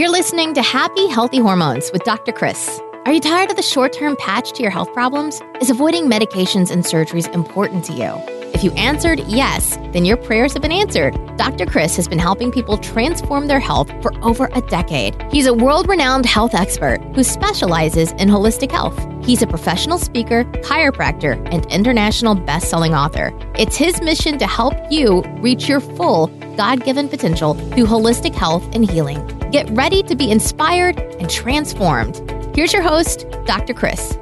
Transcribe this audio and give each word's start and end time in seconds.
You're 0.00 0.08
listening 0.08 0.54
to 0.54 0.62
Happy 0.62 1.08
Healthy 1.08 1.40
Hormones 1.40 1.92
with 1.92 2.04
Dr. 2.04 2.32
Chris. 2.32 2.80
Are 3.04 3.12
you 3.12 3.20
tired 3.20 3.50
of 3.50 3.56
the 3.56 3.62
short 3.62 3.92
term 3.92 4.16
patch 4.16 4.52
to 4.52 4.62
your 4.62 4.70
health 4.70 4.90
problems? 4.94 5.42
Is 5.60 5.68
avoiding 5.68 6.06
medications 6.06 6.70
and 6.70 6.84
surgeries 6.84 7.30
important 7.34 7.84
to 7.84 7.92
you? 7.92 8.14
If 8.54 8.64
you 8.64 8.72
answered 8.72 9.20
yes, 9.26 9.76
then 9.92 10.06
your 10.06 10.16
prayers 10.16 10.54
have 10.54 10.62
been 10.62 10.72
answered. 10.72 11.12
Dr. 11.36 11.66
Chris 11.66 11.96
has 11.96 12.08
been 12.08 12.18
helping 12.18 12.50
people 12.50 12.78
transform 12.78 13.46
their 13.46 13.60
health 13.60 13.90
for 14.00 14.14
over 14.24 14.48
a 14.54 14.62
decade. 14.62 15.20
He's 15.30 15.46
a 15.46 15.52
world 15.52 15.86
renowned 15.86 16.24
health 16.24 16.54
expert 16.54 17.02
who 17.14 17.22
specializes 17.22 18.12
in 18.12 18.30
holistic 18.30 18.70
health. 18.70 18.98
He's 19.22 19.42
a 19.42 19.46
professional 19.46 19.98
speaker, 19.98 20.44
chiropractor, 20.62 21.36
and 21.52 21.66
international 21.66 22.36
best 22.36 22.70
selling 22.70 22.94
author. 22.94 23.38
It's 23.54 23.76
his 23.76 24.00
mission 24.00 24.38
to 24.38 24.46
help 24.46 24.72
you 24.90 25.20
reach 25.42 25.68
your 25.68 25.80
full 25.80 26.28
God 26.60 26.84
given 26.84 27.08
potential 27.08 27.54
through 27.54 27.86
holistic 27.86 28.34
health 28.34 28.62
and 28.74 28.84
healing. 28.84 29.26
Get 29.50 29.66
ready 29.70 30.02
to 30.02 30.14
be 30.14 30.30
inspired 30.30 30.98
and 31.18 31.30
transformed. 31.30 32.20
Here's 32.54 32.70
your 32.70 32.82
host, 32.82 33.24
Dr. 33.46 33.72
Chris. 33.72 34.18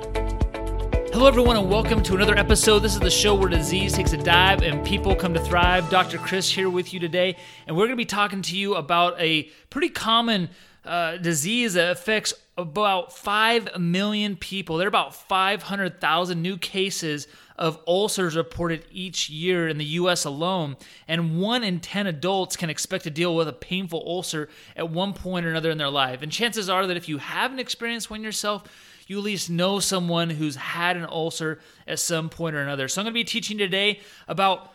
Hello, 1.12 1.26
everyone, 1.26 1.56
and 1.56 1.68
welcome 1.68 2.00
to 2.04 2.14
another 2.14 2.38
episode. 2.38 2.78
This 2.78 2.94
is 2.94 3.00
the 3.00 3.10
show 3.10 3.34
where 3.34 3.48
disease 3.48 3.94
takes 3.94 4.12
a 4.12 4.16
dive 4.16 4.62
and 4.62 4.86
people 4.86 5.16
come 5.16 5.34
to 5.34 5.40
thrive. 5.40 5.90
Dr. 5.90 6.16
Chris 6.18 6.48
here 6.48 6.70
with 6.70 6.94
you 6.94 7.00
today, 7.00 7.34
and 7.66 7.76
we're 7.76 7.86
going 7.86 7.96
to 7.96 7.96
be 7.96 8.04
talking 8.04 8.40
to 8.42 8.56
you 8.56 8.76
about 8.76 9.20
a 9.20 9.50
pretty 9.68 9.88
common 9.88 10.48
uh, 10.84 11.16
disease 11.16 11.74
that 11.74 11.90
affects 11.90 12.34
about 12.56 13.12
5 13.12 13.78
million 13.78 14.36
people. 14.36 14.76
There 14.76 14.86
are 14.86 14.88
about 14.88 15.14
500,000 15.14 16.42
new 16.42 16.56
cases 16.56 17.28
of 17.56 17.80
ulcers 17.86 18.36
reported 18.36 18.84
each 18.90 19.28
year 19.28 19.68
in 19.68 19.78
the 19.78 19.84
US 19.84 20.24
alone, 20.24 20.76
and 21.06 21.40
1 21.40 21.64
in 21.64 21.80
10 21.80 22.06
adults 22.06 22.56
can 22.56 22.70
expect 22.70 23.04
to 23.04 23.10
deal 23.10 23.34
with 23.34 23.48
a 23.48 23.52
painful 23.52 24.02
ulcer 24.06 24.48
at 24.76 24.90
one 24.90 25.12
point 25.12 25.44
or 25.44 25.50
another 25.50 25.70
in 25.70 25.78
their 25.78 25.90
life. 25.90 26.22
And 26.22 26.30
chances 26.30 26.68
are 26.68 26.86
that 26.86 26.96
if 26.96 27.08
you 27.08 27.18
haven't 27.18 27.58
experienced 27.58 28.10
one 28.10 28.22
yourself, 28.22 28.64
you 29.06 29.18
at 29.18 29.24
least 29.24 29.50
know 29.50 29.80
someone 29.80 30.30
who's 30.30 30.56
had 30.56 30.96
an 30.96 31.06
ulcer 31.06 31.58
at 31.86 31.98
some 31.98 32.28
point 32.28 32.54
or 32.54 32.60
another. 32.60 32.88
So 32.88 33.00
I'm 33.00 33.04
going 33.04 33.14
to 33.14 33.18
be 33.18 33.24
teaching 33.24 33.58
today 33.58 34.00
about 34.28 34.72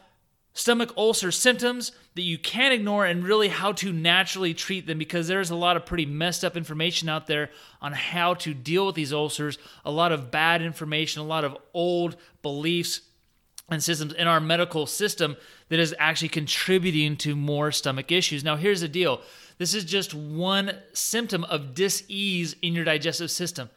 stomach 0.53 0.93
ulcer 0.95 1.31
symptoms 1.31 1.91
that 2.15 2.21
you 2.21 2.37
can't 2.37 2.73
ignore 2.73 3.05
and 3.05 3.23
really 3.23 3.47
how 3.47 3.71
to 3.71 3.91
naturally 3.91 4.53
treat 4.53 4.85
them 4.85 4.97
because 4.97 5.27
there's 5.27 5.49
a 5.49 5.55
lot 5.55 5.75
of 5.75 5.85
pretty 5.85 6.05
messed 6.05 6.45
up 6.45 6.55
information 6.55 7.09
out 7.09 7.27
there 7.27 7.49
on 7.81 7.91
how 7.91 8.35
to 8.35 8.53
deal 8.53 8.85
with 8.85 8.95
these 8.95 9.11
ulcers, 9.11 9.57
a 9.83 9.91
lot 9.91 10.11
of 10.11 10.29
bad 10.29 10.61
information, 10.61 11.21
a 11.21 11.25
lot 11.25 11.43
of 11.43 11.57
old 11.73 12.15
beliefs 12.41 13.01
and 13.69 13.81
systems 13.81 14.13
in 14.13 14.27
our 14.27 14.39
medical 14.39 14.85
system 14.85 15.35
that 15.69 15.79
is 15.79 15.95
actually 15.97 16.29
contributing 16.29 17.17
to 17.17 17.35
more 17.35 17.71
stomach 17.71 18.11
issues. 18.11 18.43
Now, 18.43 18.55
here's 18.55 18.81
the 18.81 18.88
deal 18.88 19.21
this 19.57 19.73
is 19.73 19.85
just 19.85 20.13
one 20.13 20.77
symptom 20.93 21.43
of 21.45 21.73
dis-ease 21.73 22.55
in 22.61 22.73
your 22.73 22.85
digestive 22.85 23.31
system. 23.31 23.69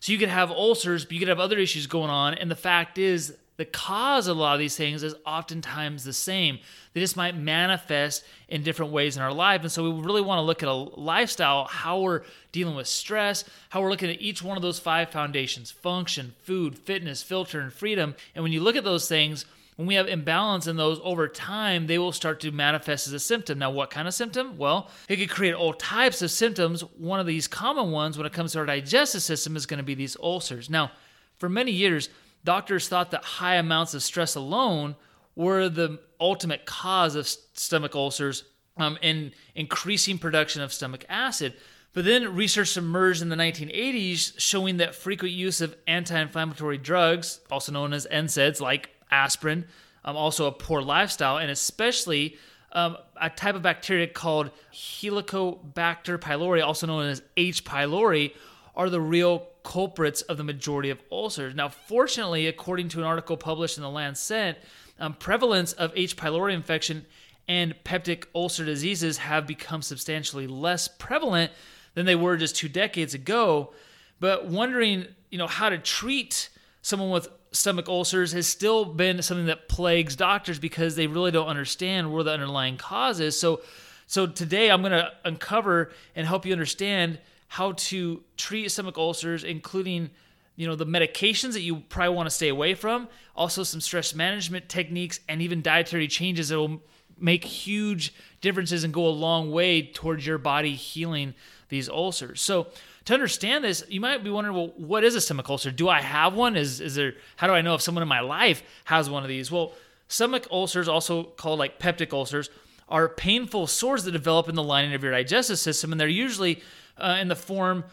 So 0.00 0.12
you 0.12 0.18
could 0.18 0.28
have 0.28 0.50
ulcers, 0.50 1.04
but 1.04 1.12
you 1.12 1.18
could 1.18 1.28
have 1.28 1.40
other 1.40 1.58
issues 1.58 1.86
going 1.86 2.10
on. 2.10 2.34
And 2.34 2.50
the 2.50 2.56
fact 2.56 2.98
is, 2.98 3.36
the 3.58 3.64
cause 3.64 4.28
of 4.28 4.36
a 4.36 4.40
lot 4.40 4.54
of 4.54 4.60
these 4.60 4.76
things 4.76 5.02
is 5.02 5.16
oftentimes 5.26 6.04
the 6.04 6.12
same. 6.12 6.60
They 6.94 7.00
just 7.00 7.16
might 7.16 7.36
manifest 7.36 8.24
in 8.48 8.62
different 8.62 8.92
ways 8.92 9.16
in 9.16 9.22
our 9.22 9.32
life. 9.32 9.62
And 9.62 9.70
so 9.70 9.82
we 9.82 10.00
really 10.00 10.22
want 10.22 10.38
to 10.38 10.42
look 10.42 10.62
at 10.62 10.68
a 10.68 10.72
lifestyle, 10.72 11.64
how 11.64 12.00
we're 12.00 12.22
dealing 12.52 12.76
with 12.76 12.86
stress, 12.86 13.44
how 13.70 13.82
we're 13.82 13.90
looking 13.90 14.10
at 14.10 14.22
each 14.22 14.42
one 14.42 14.56
of 14.56 14.62
those 14.62 14.78
five 14.78 15.10
foundations 15.10 15.72
function, 15.72 16.34
food, 16.44 16.78
fitness, 16.78 17.24
filter, 17.24 17.60
and 17.60 17.72
freedom. 17.72 18.14
And 18.36 18.44
when 18.44 18.52
you 18.52 18.60
look 18.60 18.76
at 18.76 18.84
those 18.84 19.08
things, 19.08 19.44
when 19.74 19.88
we 19.88 19.96
have 19.96 20.06
imbalance 20.06 20.68
in 20.68 20.76
those 20.76 21.00
over 21.02 21.26
time, 21.26 21.88
they 21.88 21.98
will 21.98 22.12
start 22.12 22.38
to 22.40 22.52
manifest 22.52 23.08
as 23.08 23.12
a 23.12 23.18
symptom. 23.18 23.58
Now, 23.58 23.72
what 23.72 23.90
kind 23.90 24.06
of 24.06 24.14
symptom? 24.14 24.56
Well, 24.56 24.88
it 25.08 25.16
could 25.16 25.30
create 25.30 25.54
all 25.54 25.72
types 25.72 26.22
of 26.22 26.30
symptoms. 26.30 26.82
One 26.96 27.18
of 27.18 27.26
these 27.26 27.48
common 27.48 27.90
ones 27.90 28.16
when 28.16 28.26
it 28.26 28.32
comes 28.32 28.52
to 28.52 28.60
our 28.60 28.66
digestive 28.66 29.22
system 29.22 29.56
is 29.56 29.66
going 29.66 29.78
to 29.78 29.84
be 29.84 29.94
these 29.96 30.16
ulcers. 30.22 30.70
Now, 30.70 30.92
for 31.38 31.48
many 31.48 31.72
years, 31.72 32.08
doctors 32.44 32.88
thought 32.88 33.10
that 33.10 33.24
high 33.24 33.56
amounts 33.56 33.94
of 33.94 34.02
stress 34.02 34.34
alone 34.34 34.96
were 35.34 35.68
the 35.68 36.00
ultimate 36.20 36.66
cause 36.66 37.14
of 37.14 37.28
stomach 37.28 37.94
ulcers 37.94 38.44
um, 38.76 38.98
and 39.02 39.32
increasing 39.54 40.18
production 40.18 40.62
of 40.62 40.72
stomach 40.72 41.04
acid. 41.08 41.54
But 41.92 42.04
then 42.04 42.34
research 42.34 42.76
emerged 42.76 43.22
in 43.22 43.28
the 43.28 43.36
1980s 43.36 44.34
showing 44.38 44.76
that 44.76 44.94
frequent 44.94 45.34
use 45.34 45.60
of 45.60 45.76
anti 45.86 46.20
inflammatory 46.20 46.78
drugs, 46.78 47.40
also 47.50 47.72
known 47.72 47.92
as 47.92 48.06
NSAIDs, 48.10 48.60
like 48.60 48.90
aspirin, 49.10 49.64
um, 50.04 50.16
also 50.16 50.46
a 50.46 50.52
poor 50.52 50.82
lifestyle, 50.82 51.38
and 51.38 51.50
especially 51.50 52.36
um, 52.72 52.96
a 53.20 53.30
type 53.30 53.54
of 53.54 53.62
bacteria 53.62 54.06
called 54.06 54.50
Helicobacter 54.72 56.18
pylori, 56.18 56.64
also 56.64 56.86
known 56.86 57.06
as 57.06 57.22
H. 57.36 57.64
pylori, 57.64 58.34
are 58.78 58.88
the 58.88 59.00
real 59.00 59.48
culprits 59.64 60.22
of 60.22 60.36
the 60.36 60.44
majority 60.44 60.88
of 60.88 61.02
ulcers. 61.10 61.54
Now, 61.54 61.68
fortunately, 61.68 62.46
according 62.46 62.88
to 62.90 63.00
an 63.00 63.04
article 63.04 63.36
published 63.36 63.76
in 63.76 63.82
the 63.82 63.90
Lancet, 63.90 64.62
um, 65.00 65.14
prevalence 65.14 65.72
of 65.74 65.92
H. 65.96 66.16
pylori 66.16 66.54
infection 66.54 67.04
and 67.48 67.74
peptic 67.84 68.24
ulcer 68.34 68.64
diseases 68.64 69.18
have 69.18 69.46
become 69.46 69.82
substantially 69.82 70.46
less 70.46 70.86
prevalent 70.86 71.50
than 71.94 72.06
they 72.06 72.14
were 72.14 72.36
just 72.36 72.56
two 72.56 72.68
decades 72.68 73.14
ago. 73.14 73.72
But 74.20 74.46
wondering, 74.46 75.06
you 75.30 75.38
know, 75.38 75.46
how 75.48 75.68
to 75.70 75.78
treat 75.78 76.48
someone 76.80 77.10
with 77.10 77.28
stomach 77.50 77.88
ulcers 77.88 78.32
has 78.32 78.46
still 78.46 78.84
been 78.84 79.22
something 79.22 79.46
that 79.46 79.68
plagues 79.68 80.14
doctors 80.14 80.58
because 80.58 80.94
they 80.94 81.06
really 81.06 81.30
don't 81.30 81.48
understand 81.48 82.12
where 82.12 82.22
the 82.22 82.30
underlying 82.30 82.76
cause 82.76 83.18
is. 83.18 83.38
So, 83.38 83.62
so 84.06 84.26
today 84.26 84.70
I'm 84.70 84.82
going 84.82 84.92
to 84.92 85.10
uncover 85.24 85.90
and 86.14 86.26
help 86.26 86.46
you 86.46 86.52
understand 86.52 87.18
how 87.48 87.72
to 87.72 88.22
treat 88.36 88.70
stomach 88.70 88.96
ulcers, 88.96 89.44
including 89.44 90.10
you 90.56 90.66
know 90.66 90.76
the 90.76 90.86
medications 90.86 91.52
that 91.52 91.62
you 91.62 91.76
probably 91.88 92.14
want 92.14 92.28
to 92.28 92.34
stay 92.34 92.48
away 92.48 92.74
from, 92.74 93.08
also 93.34 93.62
some 93.62 93.80
stress 93.80 94.14
management 94.14 94.68
techniques, 94.68 95.20
and 95.28 95.42
even 95.42 95.62
dietary 95.62 96.08
changes 96.08 96.50
that 96.50 96.58
will 96.58 96.82
make 97.20 97.44
huge 97.44 98.14
differences 98.40 98.84
and 98.84 98.94
go 98.94 99.06
a 99.06 99.10
long 99.10 99.50
way 99.50 99.82
towards 99.82 100.26
your 100.26 100.38
body 100.38 100.74
healing 100.74 101.34
these 101.68 101.88
ulcers. 101.88 102.40
So 102.40 102.68
to 103.06 103.14
understand 103.14 103.64
this, 103.64 103.82
you 103.88 104.00
might 104.00 104.22
be 104.22 104.30
wondering, 104.30 104.56
well, 104.56 104.72
what 104.76 105.04
is 105.04 105.14
a 105.14 105.20
stomach 105.20 105.48
ulcer? 105.48 105.70
Do 105.70 105.88
I 105.88 106.00
have 106.00 106.34
one? 106.34 106.56
Is 106.56 106.80
is 106.80 106.94
there 106.94 107.14
how 107.36 107.46
do 107.46 107.52
I 107.52 107.62
know 107.62 107.74
if 107.74 107.82
someone 107.82 108.02
in 108.02 108.08
my 108.08 108.20
life 108.20 108.62
has 108.84 109.08
one 109.08 109.22
of 109.22 109.28
these? 109.28 109.50
Well, 109.50 109.72
stomach 110.08 110.46
ulcers, 110.50 110.88
also 110.88 111.24
called 111.24 111.58
like 111.58 111.78
peptic 111.78 112.12
ulcers, 112.12 112.50
are 112.88 113.08
painful 113.08 113.66
sores 113.66 114.04
that 114.04 114.12
develop 114.12 114.48
in 114.48 114.54
the 114.54 114.62
lining 114.62 114.94
of 114.94 115.02
your 115.02 115.12
digestive 115.12 115.58
system, 115.58 115.92
and 115.92 116.00
they're 116.00 116.08
usually 116.08 116.62
uh, 116.98 117.18
in 117.20 117.28
the 117.28 117.36
form 117.36 117.84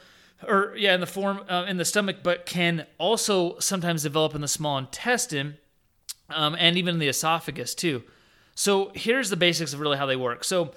or 0.48 0.74
yeah, 0.78 0.94
in 0.94 1.00
the 1.00 1.08
form 1.08 1.42
uh, 1.50 1.66
in 1.68 1.78
the 1.78 1.86
stomach, 1.86 2.18
but 2.24 2.46
can 2.46 2.86
also 2.98 3.58
sometimes 3.60 4.04
develop 4.04 4.36
in 4.36 4.42
the 4.42 4.48
small 4.48 4.78
intestine 4.78 5.58
um, 6.30 6.56
and 6.60 6.78
even 6.78 7.00
the 7.00 7.08
esophagus 7.08 7.74
too. 7.74 8.04
So 8.56 8.92
here's 8.96 9.30
the 9.30 9.36
basics 9.36 9.74
of 9.74 9.80
really 9.80 9.98
how 9.98 10.06
they 10.06 10.16
work. 10.16 10.44
So 10.44 10.74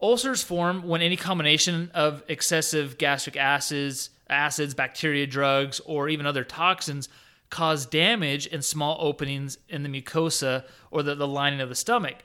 Ulcers 0.00 0.42
form 0.42 0.86
when 0.86 1.00
any 1.00 1.16
combination 1.16 1.90
of 1.94 2.22
excessive 2.28 2.98
gastric 2.98 3.36
acids, 3.36 4.10
acids, 4.28 4.74
bacteria, 4.74 5.26
drugs, 5.26 5.80
or 5.80 6.08
even 6.08 6.26
other 6.26 6.44
toxins 6.44 7.08
cause 7.48 7.86
damage 7.86 8.46
in 8.46 8.60
small 8.60 8.98
openings 9.00 9.58
in 9.68 9.82
the 9.82 9.88
mucosa 9.88 10.64
or 10.90 11.02
the, 11.02 11.14
the 11.14 11.26
lining 11.26 11.60
of 11.60 11.68
the 11.68 11.74
stomach. 11.74 12.16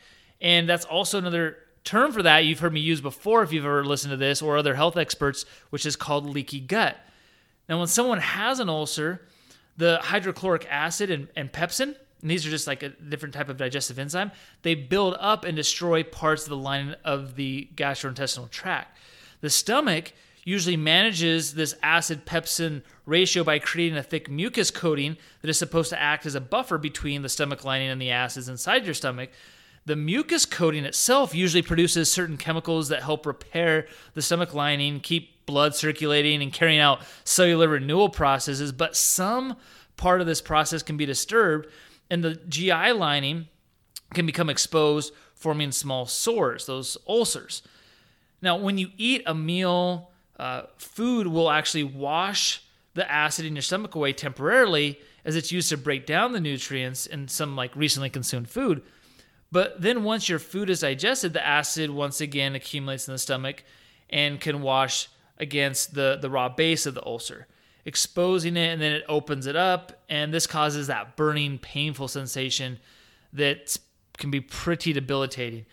And 0.41 0.67
that's 0.67 0.85
also 0.85 1.17
another 1.17 1.57
term 1.83 2.11
for 2.11 2.23
that 2.23 2.45
you've 2.45 2.59
heard 2.59 2.73
me 2.73 2.79
use 2.79 3.01
before 3.01 3.43
if 3.43 3.51
you've 3.51 3.65
ever 3.65 3.83
listened 3.83 4.11
to 4.11 4.17
this 4.17 4.41
or 4.41 4.57
other 4.57 4.75
health 4.75 4.97
experts, 4.97 5.45
which 5.69 5.85
is 5.85 5.95
called 5.95 6.25
leaky 6.25 6.59
gut. 6.59 6.97
Now, 7.67 7.79
when 7.79 7.87
someone 7.87 8.19
has 8.19 8.59
an 8.59 8.69
ulcer, 8.69 9.27
the 9.77 9.99
hydrochloric 10.01 10.67
acid 10.69 11.09
and, 11.09 11.27
and 11.35 11.51
pepsin 11.51 11.95
and 12.21 12.29
these 12.29 12.45
are 12.45 12.49
just 12.49 12.67
like 12.67 12.83
a 12.83 12.89
different 12.89 13.33
type 13.33 13.49
of 13.49 13.57
digestive 13.57 13.97
enzyme, 13.97 14.31
they 14.61 14.75
build 14.75 15.15
up 15.19 15.43
and 15.43 15.55
destroy 15.55 16.03
parts 16.03 16.43
of 16.43 16.49
the 16.49 16.57
lining 16.57 16.95
of 17.03 17.35
the 17.35 17.67
gastrointestinal 17.75 18.49
tract. 18.49 18.97
The 19.41 19.49
stomach 19.49 20.13
usually 20.43 20.77
manages 20.77 21.53
this 21.53 21.75
acid 21.83 22.25
pepsin 22.25 22.83
ratio 23.05 23.43
by 23.43 23.59
creating 23.59 23.97
a 23.97 24.03
thick 24.03 24.29
mucus 24.29 24.71
coating 24.71 25.17
that 25.41 25.49
is 25.49 25.57
supposed 25.57 25.89
to 25.89 26.01
act 26.01 26.25
as 26.25 26.35
a 26.35 26.41
buffer 26.41 26.77
between 26.77 27.21
the 27.21 27.29
stomach 27.29 27.63
lining 27.63 27.89
and 27.89 28.01
the 28.01 28.11
acids 28.11 28.49
inside 28.49 28.85
your 28.85 28.93
stomach. 28.93 29.29
The 29.85 29.95
mucus 29.95 30.45
coating 30.45 30.85
itself 30.85 31.33
usually 31.33 31.63
produces 31.63 32.11
certain 32.11 32.37
chemicals 32.37 32.89
that 32.89 33.01
help 33.01 33.25
repair 33.25 33.87
the 34.13 34.21
stomach 34.21 34.53
lining, 34.53 34.99
keep 34.99 35.45
blood 35.45 35.75
circulating, 35.75 36.41
and 36.41 36.53
carrying 36.53 36.79
out 36.79 37.01
cellular 37.23 37.67
renewal 37.67 38.09
processes, 38.09 38.71
but 38.71 38.95
some 38.95 39.57
part 39.97 40.21
of 40.21 40.27
this 40.27 40.41
process 40.41 40.83
can 40.83 40.97
be 40.97 41.05
disturbed 41.05 41.67
and 42.11 42.23
the 42.23 42.35
GI 42.35 42.91
lining 42.91 43.47
can 44.13 44.25
become 44.25 44.49
exposed, 44.49 45.13
forming 45.33 45.71
small 45.71 46.05
sores, 46.05 46.65
those 46.65 46.97
ulcers. 47.07 47.63
Now, 48.41 48.57
when 48.57 48.77
you 48.77 48.89
eat 48.97 49.23
a 49.25 49.33
meal, 49.33 50.11
uh, 50.37 50.63
food 50.77 51.27
will 51.27 51.49
actually 51.49 51.85
wash 51.85 52.63
the 52.93 53.09
acid 53.09 53.45
in 53.45 53.55
your 53.55 53.61
stomach 53.61 53.95
away 53.95 54.11
temporarily 54.11 54.99
as 55.23 55.35
it's 55.37 55.51
used 55.51 55.69
to 55.69 55.77
break 55.77 56.05
down 56.05 56.33
the 56.33 56.41
nutrients 56.41 57.05
in 57.05 57.29
some 57.29 57.55
like 57.55 57.73
recently 57.75 58.09
consumed 58.09 58.49
food. 58.49 58.81
But 59.51 59.81
then 59.81 60.03
once 60.03 60.29
your 60.29 60.39
food 60.39 60.69
is 60.69 60.79
digested, 60.79 61.33
the 61.33 61.45
acid 61.45 61.89
once 61.89 62.21
again 62.21 62.55
accumulates 62.55 63.07
in 63.07 63.13
the 63.13 63.17
stomach 63.17 63.63
and 64.09 64.39
can 64.39 64.61
wash 64.61 65.09
against 65.37 65.93
the, 65.93 66.17
the 66.21 66.29
raw 66.29 66.47
base 66.47 66.85
of 66.85 66.93
the 66.93 67.05
ulcer, 67.05 67.47
exposing 67.83 68.55
it, 68.55 68.67
and 68.67 68.81
then 68.81 68.93
it 68.93 69.03
opens 69.09 69.47
it 69.47 69.55
up. 69.55 70.03
And 70.07 70.33
this 70.33 70.47
causes 70.47 70.87
that 70.87 71.17
burning, 71.17 71.57
painful 71.57 72.07
sensation 72.07 72.79
that 73.33 73.77
can 74.17 74.31
be 74.31 74.39
pretty 74.39 74.93
debilitating. 74.93 75.65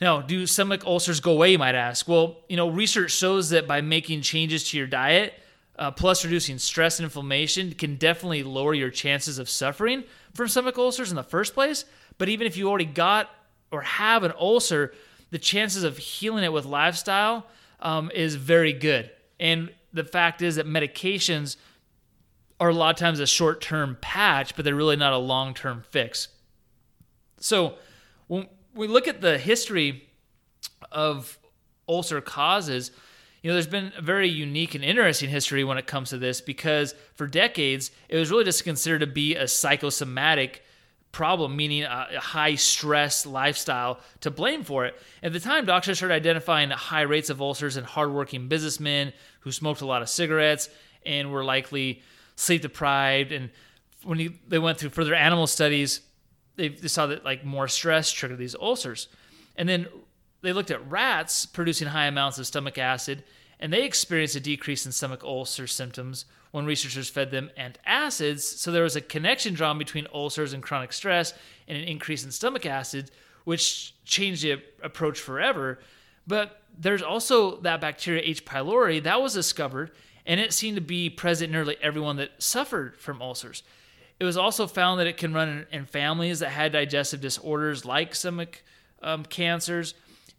Now, 0.00 0.22
do 0.22 0.46
stomach 0.46 0.84
ulcers 0.86 1.20
go 1.20 1.32
away, 1.32 1.52
you 1.52 1.58
might 1.58 1.74
ask? 1.74 2.08
Well, 2.08 2.38
you 2.48 2.56
know, 2.56 2.70
research 2.70 3.12
shows 3.12 3.50
that 3.50 3.68
by 3.68 3.82
making 3.82 4.22
changes 4.22 4.70
to 4.70 4.78
your 4.78 4.86
diet, 4.86 5.34
uh, 5.78 5.90
plus 5.90 6.24
reducing 6.24 6.58
stress 6.58 6.98
and 6.98 7.04
inflammation, 7.04 7.72
can 7.72 7.96
definitely 7.96 8.42
lower 8.42 8.72
your 8.72 8.90
chances 8.90 9.38
of 9.38 9.48
suffering 9.48 10.04
from 10.34 10.48
stomach 10.48 10.78
ulcers 10.78 11.10
in 11.10 11.16
the 11.16 11.22
first 11.22 11.52
place. 11.52 11.84
But 12.20 12.28
even 12.28 12.46
if 12.46 12.58
you 12.58 12.68
already 12.68 12.84
got 12.84 13.30
or 13.72 13.80
have 13.80 14.24
an 14.24 14.34
ulcer, 14.38 14.92
the 15.30 15.38
chances 15.38 15.84
of 15.84 15.96
healing 15.96 16.44
it 16.44 16.52
with 16.52 16.66
lifestyle 16.66 17.46
um, 17.80 18.10
is 18.14 18.34
very 18.34 18.74
good. 18.74 19.10
And 19.40 19.70
the 19.94 20.04
fact 20.04 20.42
is 20.42 20.56
that 20.56 20.66
medications 20.66 21.56
are 22.60 22.68
a 22.68 22.74
lot 22.74 22.90
of 22.90 22.96
times 22.96 23.20
a 23.20 23.26
short 23.26 23.62
term 23.62 23.96
patch, 24.02 24.54
but 24.54 24.66
they're 24.66 24.74
really 24.74 24.96
not 24.96 25.14
a 25.14 25.16
long 25.16 25.54
term 25.54 25.82
fix. 25.88 26.28
So 27.38 27.76
when 28.26 28.48
we 28.74 28.86
look 28.86 29.08
at 29.08 29.22
the 29.22 29.38
history 29.38 30.06
of 30.92 31.38
ulcer 31.88 32.20
causes, 32.20 32.90
you 33.42 33.48
know, 33.48 33.54
there's 33.54 33.66
been 33.66 33.94
a 33.96 34.02
very 34.02 34.28
unique 34.28 34.74
and 34.74 34.84
interesting 34.84 35.30
history 35.30 35.64
when 35.64 35.78
it 35.78 35.86
comes 35.86 36.10
to 36.10 36.18
this 36.18 36.42
because 36.42 36.94
for 37.14 37.26
decades 37.26 37.90
it 38.10 38.18
was 38.18 38.30
really 38.30 38.44
just 38.44 38.62
considered 38.62 38.98
to 38.98 39.06
be 39.06 39.36
a 39.36 39.48
psychosomatic 39.48 40.62
problem, 41.12 41.56
meaning 41.56 41.82
a, 41.82 42.20
high 42.20 42.54
stress 42.54 43.26
lifestyle, 43.26 44.00
to 44.20 44.30
blame 44.30 44.62
for 44.62 44.84
it. 44.86 45.00
At 45.22 45.32
the 45.32 45.40
time, 45.40 45.66
doctors 45.66 45.98
started 45.98 46.14
identifying 46.14 46.70
high 46.70 47.02
rates 47.02 47.30
of 47.30 47.40
ulcers 47.40 47.76
in 47.76 47.84
hardworking 47.84 48.48
businessmen 48.48 49.12
who 49.40 49.52
smoked 49.52 49.80
a 49.80 49.86
lot 49.86 50.02
of 50.02 50.08
cigarettes 50.08 50.68
and 51.04 51.32
were 51.32 51.44
likely 51.44 52.02
sleep 52.36 52.62
deprived. 52.62 53.32
And 53.32 53.50
when 54.04 54.38
they 54.46 54.58
went 54.58 54.78
through 54.78 54.90
further 54.90 55.14
animal 55.14 55.46
studies, 55.46 56.00
they, 56.56 56.68
they 56.68 56.88
saw 56.88 57.06
that 57.06 57.24
like 57.24 57.44
more 57.44 57.68
stress 57.68 58.12
triggered 58.12 58.38
these 58.38 58.54
ulcers. 58.54 59.08
And 59.56 59.68
then 59.68 59.88
they 60.42 60.52
looked 60.52 60.70
at 60.70 60.88
rats 60.90 61.44
producing 61.46 61.88
high 61.88 62.06
amounts 62.06 62.38
of 62.38 62.46
stomach 62.46 62.78
acid, 62.78 63.24
and 63.58 63.72
they 63.72 63.84
experienced 63.84 64.36
a 64.36 64.40
decrease 64.40 64.86
in 64.86 64.92
stomach 64.92 65.22
ulcer 65.22 65.66
symptoms 65.66 66.24
when 66.50 66.66
researchers 66.66 67.08
fed 67.08 67.30
them 67.30 67.50
antacids. 67.58 68.40
So 68.40 68.72
there 68.72 68.82
was 68.82 68.96
a 68.96 69.00
connection 69.00 69.54
drawn 69.54 69.78
between 69.78 70.06
ulcers 70.12 70.52
and 70.52 70.62
chronic 70.62 70.92
stress 70.92 71.32
and 71.68 71.78
an 71.78 71.84
increase 71.84 72.24
in 72.24 72.30
stomach 72.30 72.66
acid, 72.66 73.10
which 73.44 73.94
changed 74.04 74.42
the 74.42 74.62
approach 74.82 75.20
forever. 75.20 75.78
But 76.26 76.62
there's 76.78 77.02
also 77.02 77.60
that 77.60 77.80
bacteria 77.80 78.22
H. 78.24 78.44
pylori 78.44 79.02
that 79.02 79.20
was 79.20 79.34
discovered, 79.34 79.92
and 80.26 80.40
it 80.40 80.52
seemed 80.52 80.76
to 80.76 80.82
be 80.82 81.10
present 81.10 81.48
in 81.48 81.52
nearly 81.52 81.76
everyone 81.82 82.16
that 82.16 82.42
suffered 82.42 82.98
from 82.98 83.22
ulcers. 83.22 83.62
It 84.18 84.24
was 84.24 84.36
also 84.36 84.66
found 84.66 85.00
that 85.00 85.06
it 85.06 85.16
can 85.16 85.32
run 85.32 85.66
in, 85.72 85.86
families 85.86 86.40
that 86.40 86.50
had 86.50 86.72
digestive 86.72 87.20
disorders 87.20 87.84
like 87.84 88.14
stomach 88.14 88.62
um, 89.02 89.24
cancers, 89.24 89.94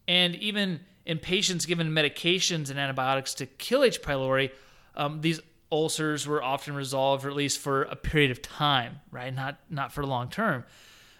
and 0.07 0.35
even 0.35 0.81
in 1.05 1.17
patients 1.17 1.65
given 1.65 1.89
medications 1.89 2.69
and 2.69 2.77
antibiotics 2.77 3.33
to 3.35 3.45
kill 3.47 3.83
H. 3.83 4.01
pylori, 4.01 4.51
um, 4.95 5.21
these 5.21 5.39
ulcers 5.71 6.27
were 6.27 6.43
often 6.43 6.75
resolved, 6.75 7.25
or 7.25 7.29
at 7.29 7.35
least 7.35 7.59
for 7.59 7.83
a 7.83 7.95
period 7.95 8.31
of 8.31 8.41
time, 8.41 8.99
right? 9.11 9.33
Not 9.33 9.57
not 9.69 9.91
for 9.91 10.05
long 10.05 10.29
term. 10.29 10.65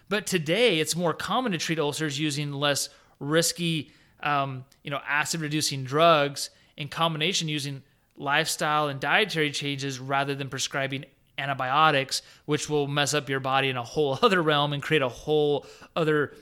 But 0.08 0.26
today, 0.26 0.78
it's 0.78 0.94
more 0.94 1.14
common 1.14 1.52
to 1.52 1.58
treat 1.58 1.78
ulcers 1.78 2.18
using 2.18 2.52
less 2.52 2.90
risky, 3.18 3.92
um, 4.20 4.64
you 4.82 4.90
know, 4.90 5.00
acid-reducing 5.06 5.84
drugs 5.84 6.50
in 6.76 6.88
combination 6.88 7.48
using 7.48 7.82
lifestyle 8.16 8.88
and 8.88 9.00
dietary 9.00 9.50
changes 9.50 9.98
rather 9.98 10.34
than 10.34 10.48
prescribing 10.48 11.06
antibiotics, 11.38 12.22
which 12.44 12.68
will 12.68 12.86
mess 12.86 13.14
up 13.14 13.28
your 13.28 13.40
body 13.40 13.68
in 13.68 13.76
a 13.76 13.82
whole 13.82 14.18
other 14.22 14.42
realm 14.42 14.72
and 14.72 14.82
create 14.82 15.02
a 15.02 15.08
whole 15.08 15.66
other 15.96 16.34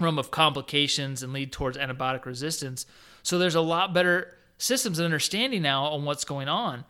realm 0.00 0.18
of 0.18 0.30
complications 0.30 1.22
and 1.22 1.32
lead 1.32 1.52
towards 1.52 1.78
antibiotic 1.78 2.24
resistance. 2.24 2.86
So 3.22 3.38
there's 3.38 3.54
a 3.54 3.60
lot 3.60 3.94
better 3.94 4.34
systems 4.58 4.98
and 4.98 5.04
understanding 5.04 5.62
now 5.62 5.84
on 5.84 6.04
what's 6.04 6.24
going 6.24 6.48
on. 6.48 6.84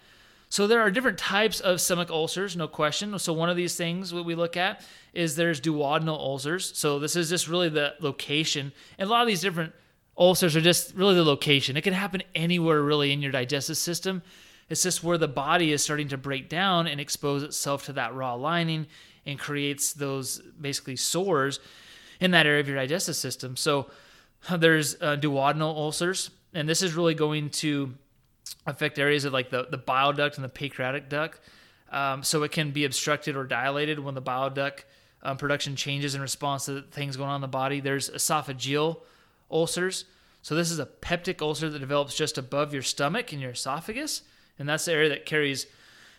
So 0.48 0.66
there 0.66 0.80
are 0.80 0.90
different 0.90 1.18
types 1.18 1.60
of 1.60 1.80
stomach 1.80 2.10
ulcers, 2.10 2.56
no 2.56 2.68
question. 2.68 3.18
So 3.18 3.32
one 3.32 3.50
of 3.50 3.56
these 3.56 3.76
things 3.76 4.10
that 4.10 4.22
we 4.22 4.34
look 4.34 4.56
at 4.56 4.84
is 5.12 5.34
there's 5.34 5.60
duodenal 5.60 6.18
ulcers. 6.18 6.76
So 6.78 6.98
this 6.98 7.16
is 7.16 7.28
just 7.28 7.48
really 7.48 7.68
the 7.68 7.94
location. 8.00 8.72
And 8.98 9.08
a 9.08 9.10
lot 9.10 9.22
of 9.22 9.26
these 9.26 9.40
different 9.40 9.72
ulcers 10.16 10.54
are 10.54 10.60
just 10.60 10.94
really 10.94 11.14
the 11.14 11.24
location. 11.24 11.76
It 11.76 11.82
can 11.82 11.92
happen 11.92 12.22
anywhere 12.34 12.80
really 12.80 13.12
in 13.12 13.22
your 13.22 13.32
digestive 13.32 13.76
system. 13.76 14.22
It's 14.68 14.82
just 14.82 15.02
where 15.04 15.18
the 15.18 15.28
body 15.28 15.72
is 15.72 15.82
starting 15.82 16.08
to 16.08 16.16
break 16.16 16.48
down 16.48 16.86
and 16.86 17.00
expose 17.00 17.42
itself 17.42 17.84
to 17.86 17.92
that 17.94 18.14
raw 18.14 18.34
lining 18.34 18.86
and 19.24 19.38
creates 19.38 19.92
those 19.92 20.40
basically 20.60 20.96
sores 20.96 21.60
in 22.20 22.30
that 22.30 22.46
area 22.46 22.60
of 22.60 22.68
your 22.68 22.76
digestive 22.76 23.16
system. 23.16 23.56
So 23.56 23.90
there's 24.50 24.94
uh, 25.00 25.16
duodenal 25.16 25.74
ulcers, 25.74 26.30
and 26.54 26.68
this 26.68 26.82
is 26.82 26.94
really 26.94 27.14
going 27.14 27.50
to 27.50 27.94
affect 28.66 28.98
areas 28.98 29.24
of 29.24 29.32
like 29.32 29.50
the, 29.50 29.66
the 29.70 29.78
bile 29.78 30.12
duct 30.12 30.36
and 30.36 30.44
the 30.44 30.48
pancreatic 30.48 31.08
duct. 31.08 31.40
Um, 31.90 32.22
so 32.22 32.42
it 32.42 32.52
can 32.52 32.72
be 32.72 32.84
obstructed 32.84 33.36
or 33.36 33.44
dilated 33.44 33.98
when 34.00 34.14
the 34.14 34.20
bile 34.20 34.50
duct 34.50 34.84
um, 35.22 35.36
production 35.36 35.76
changes 35.76 36.14
in 36.14 36.20
response 36.20 36.66
to 36.66 36.82
things 36.82 37.16
going 37.16 37.30
on 37.30 37.36
in 37.36 37.40
the 37.40 37.48
body. 37.48 37.80
There's 37.80 38.10
esophageal 38.10 39.00
ulcers. 39.50 40.04
So 40.42 40.54
this 40.54 40.70
is 40.70 40.78
a 40.78 40.86
peptic 40.86 41.42
ulcer 41.42 41.68
that 41.68 41.78
develops 41.78 42.14
just 42.14 42.38
above 42.38 42.72
your 42.72 42.82
stomach 42.82 43.32
and 43.32 43.40
your 43.40 43.50
esophagus, 43.50 44.22
and 44.58 44.68
that's 44.68 44.84
the 44.84 44.92
area 44.92 45.08
that 45.08 45.26
carries, 45.26 45.66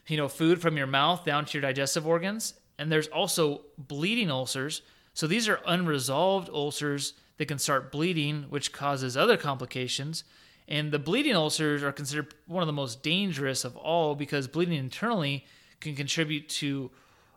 you 0.07 0.17
know, 0.17 0.27
food 0.27 0.61
from 0.61 0.75
your 0.75 0.87
mouth 0.87 1.23
down 1.23 1.45
to 1.45 1.53
your 1.57 1.61
digestive 1.61 2.05
organs. 2.05 2.53
And 2.77 2.91
there's 2.91 3.07
also 3.07 3.61
bleeding 3.77 4.29
ulcers. 4.29 4.81
So 5.13 5.27
these 5.27 5.47
are 5.47 5.61
unresolved 5.65 6.49
ulcers 6.49 7.13
that 7.37 7.47
can 7.47 7.57
start 7.57 7.91
bleeding, 7.91 8.43
which 8.49 8.71
causes 8.73 9.15
other 9.15 9.37
complications. 9.37 10.23
And 10.67 10.91
the 10.91 10.99
bleeding 10.99 11.35
ulcers 11.35 11.81
are 11.81 11.91
considered 11.91 12.33
one 12.45 12.61
of 12.61 12.67
the 12.67 12.73
most 12.73 13.01
dangerous 13.01 13.63
of 13.63 13.77
all 13.77 14.15
because 14.15 14.47
bleeding 14.47 14.77
internally 14.77 15.45
can 15.79 15.95
contribute 15.95 16.49
to 16.49 16.91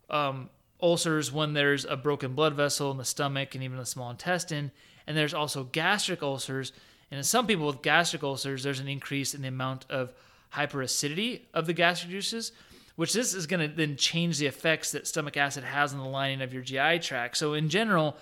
um, 0.09 0.51
ulcers 0.83 1.31
when 1.33 1.53
there's 1.53 1.85
a 1.85 1.97
broken 1.97 2.35
blood 2.35 2.55
vessel 2.55 2.91
in 2.91 2.97
the 2.97 3.05
stomach 3.05 3.55
and 3.55 3.63
even 3.63 3.79
the 3.79 3.87
small 3.87 4.11
intestine. 4.11 4.73
And 5.07 5.17
there's 5.17 5.35
also 5.35 5.65
gastric 5.65 6.23
ulcers. 6.23 6.73
And 7.11 7.19
in 7.19 7.25
some 7.25 7.47
people 7.47 7.67
with 7.67 7.83
gastric 7.83 8.23
ulcers, 8.23 8.63
there's 8.63 8.81
an 8.81 8.89
increase 8.89 9.35
in 9.35 9.43
the 9.43 9.49
amount 9.49 9.87
of 9.91 10.13
hyperacidity 10.55 11.43
of 11.55 11.67
the 11.67 11.73
gastric 11.73 12.11
juices, 12.11 12.53
which 12.97 13.13
this 13.13 13.35
is 13.35 13.47
going 13.47 13.69
to 13.69 13.75
then 13.75 13.97
change 13.97 14.39
the 14.39 14.47
effects 14.47 14.93
that 14.93 15.07
stomach 15.07 15.37
acid 15.37 15.63
has 15.65 15.93
on 15.93 16.01
the 16.01 16.05
lining 16.05 16.43
of 16.43 16.53
your 16.53 16.63
GI 16.63 16.99
tract. 17.01 17.37
So, 17.37 17.55
in 17.55 17.69
general, 17.69 18.17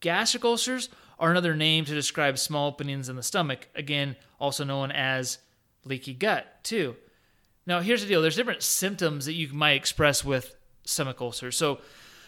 gastric 0.00 0.44
ulcers 0.44 0.90
are 1.18 1.30
another 1.30 1.54
name 1.54 1.84
to 1.84 1.94
describe 1.94 2.38
small 2.38 2.68
openings 2.68 3.08
in 3.08 3.16
the 3.16 3.22
stomach, 3.22 3.68
again, 3.74 4.16
also 4.40 4.64
known 4.64 4.90
as 4.90 5.38
leaky 5.84 6.14
gut, 6.14 6.62
too. 6.62 6.96
Now, 7.66 7.80
here's 7.80 8.02
the 8.02 8.08
deal 8.08 8.20
there's 8.20 8.36
different 8.36 8.62
symptoms 8.62 9.26
that 9.26 9.34
you 9.34 9.52
might 9.52 9.72
express 9.72 10.24
with 10.24 10.56
stomach 10.84 11.20
ulcers. 11.20 11.56
So, 11.56 11.80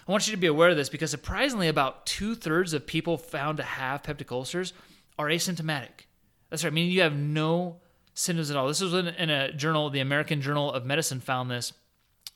I 0.08 0.12
want 0.12 0.28
you 0.28 0.32
to 0.32 0.40
be 0.40 0.46
aware 0.46 0.70
of 0.70 0.76
this 0.76 0.88
because 0.88 1.10
surprisingly, 1.10 1.68
about 1.68 2.06
two 2.06 2.34
thirds 2.36 2.72
of 2.72 2.86
people 2.86 3.18
found 3.18 3.56
to 3.56 3.64
have 3.64 4.04
peptic 4.04 4.30
ulcers 4.30 4.72
are 5.18 5.26
asymptomatic. 5.26 6.06
That's 6.48 6.62
right, 6.62 6.72
meaning 6.72 6.92
you 6.92 7.00
have 7.00 7.16
no 7.16 7.80
symptoms 8.14 8.50
at 8.50 8.56
all. 8.56 8.68
This 8.68 8.80
was 8.80 8.94
in, 8.94 9.08
in 9.08 9.30
a 9.30 9.52
journal, 9.52 9.90
the 9.90 10.00
American 10.00 10.40
Journal 10.40 10.72
of 10.72 10.86
Medicine 10.86 11.20
found 11.20 11.50
this 11.50 11.72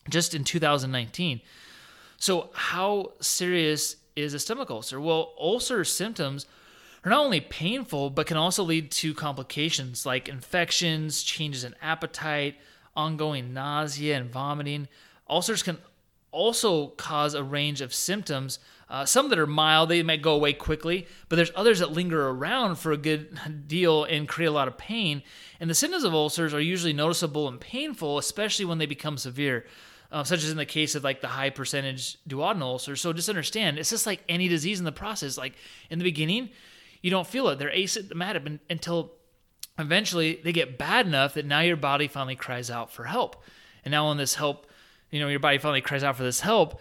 just 0.09 0.35
in 0.35 0.43
2019. 0.43 1.41
So, 2.19 2.51
how 2.53 3.13
serious 3.21 3.97
is 4.17 4.35
a 4.35 4.39
stomach 4.39 4.71
ulcer? 4.71 5.01
Well, 5.01 5.35
ulcer 5.39 5.85
symptoms 5.85 6.47
are 7.05 7.11
not 7.11 7.25
only 7.25 7.41
painful, 7.41 8.11
but 8.11 8.27
can 8.27 8.37
also 8.37 8.63
lead 8.63 8.91
to 8.93 9.15
complications 9.15 10.05
like 10.05 10.29
infections, 10.29 11.23
changes 11.23 11.65
in 11.65 11.75
appetite, 11.81 12.57
ongoing 12.95 13.53
nausea 13.55 14.17
and 14.17 14.31
vomiting. 14.31 14.89
Ulcers 15.29 15.63
can 15.63 15.79
also 16.33 16.89
cause 16.89 17.35
a 17.35 17.43
range 17.43 17.81
of 17.81 17.95
symptoms. 17.95 18.59
Uh, 18.89 19.05
some 19.05 19.29
that 19.29 19.39
are 19.39 19.47
mild, 19.47 19.89
they 19.89 20.03
might 20.03 20.23
go 20.23 20.35
away 20.35 20.53
quickly, 20.53 21.07
but 21.29 21.37
there's 21.37 21.53
others 21.55 21.79
that 21.79 21.93
linger 21.93 22.29
around 22.29 22.77
for 22.77 22.93
a 22.93 22.97
good 22.97 23.39
deal 23.67 24.05
and 24.05 24.29
create 24.29 24.49
a 24.49 24.53
lot 24.53 24.69
of 24.69 24.77
pain. 24.77 25.23
And 25.59 25.71
the 25.71 25.75
symptoms 25.75 26.05
of 26.05 26.15
ulcers 26.15 26.55
are 26.55 26.61
usually 26.61 26.93
noticeable 26.93 27.49
and 27.49 27.61
painful, 27.61 28.19
especially 28.19 28.65
when 28.65 28.79
they 28.79 28.87
become 28.87 29.17
severe 29.17 29.65
uh, 30.13 30.25
such 30.25 30.43
as 30.43 30.51
in 30.51 30.57
the 30.57 30.67
case 30.67 30.95
of 30.95 31.05
like 31.05 31.21
the 31.21 31.29
high 31.29 31.51
percentage 31.51 32.19
duodenal 32.29 32.63
ulcers. 32.63 33.01
So 33.01 33.13
just 33.13 33.29
understand, 33.29 33.79
it's 33.79 33.91
just 33.91 34.07
like 34.07 34.23
any 34.29 34.49
disease 34.49 34.79
in 34.79 34.85
the 34.85 34.93
process. 34.93 35.39
Like 35.39 35.55
in 35.89 35.99
the 35.99 36.05
beginning, 36.05 36.51
you 37.03 37.11
don't 37.11 37.27
feel 37.27 37.49
it; 37.49 37.59
they're 37.59 37.71
asymptomatic 37.71 38.59
until 38.69 39.13
eventually 39.79 40.41
they 40.45 40.53
get 40.53 40.79
bad 40.79 41.07
enough 41.07 41.35
that 41.35 41.47
now 41.47 41.61
your 41.61 41.77
body 41.77 42.09
finally 42.09 42.37
cries 42.37 42.71
out 42.71 42.93
for 42.93 43.05
help. 43.05 43.43
And 43.85 43.93
now 43.93 44.09
when 44.09 44.19
this 44.19 44.35
help, 44.35 44.67
you 45.11 45.21
know, 45.21 45.29
your 45.29 45.41
body 45.41 45.59
finally 45.59 45.81
cries 45.81 46.05
out 46.05 46.17
for 46.17 46.23
this 46.23 46.41
help, 46.41 46.81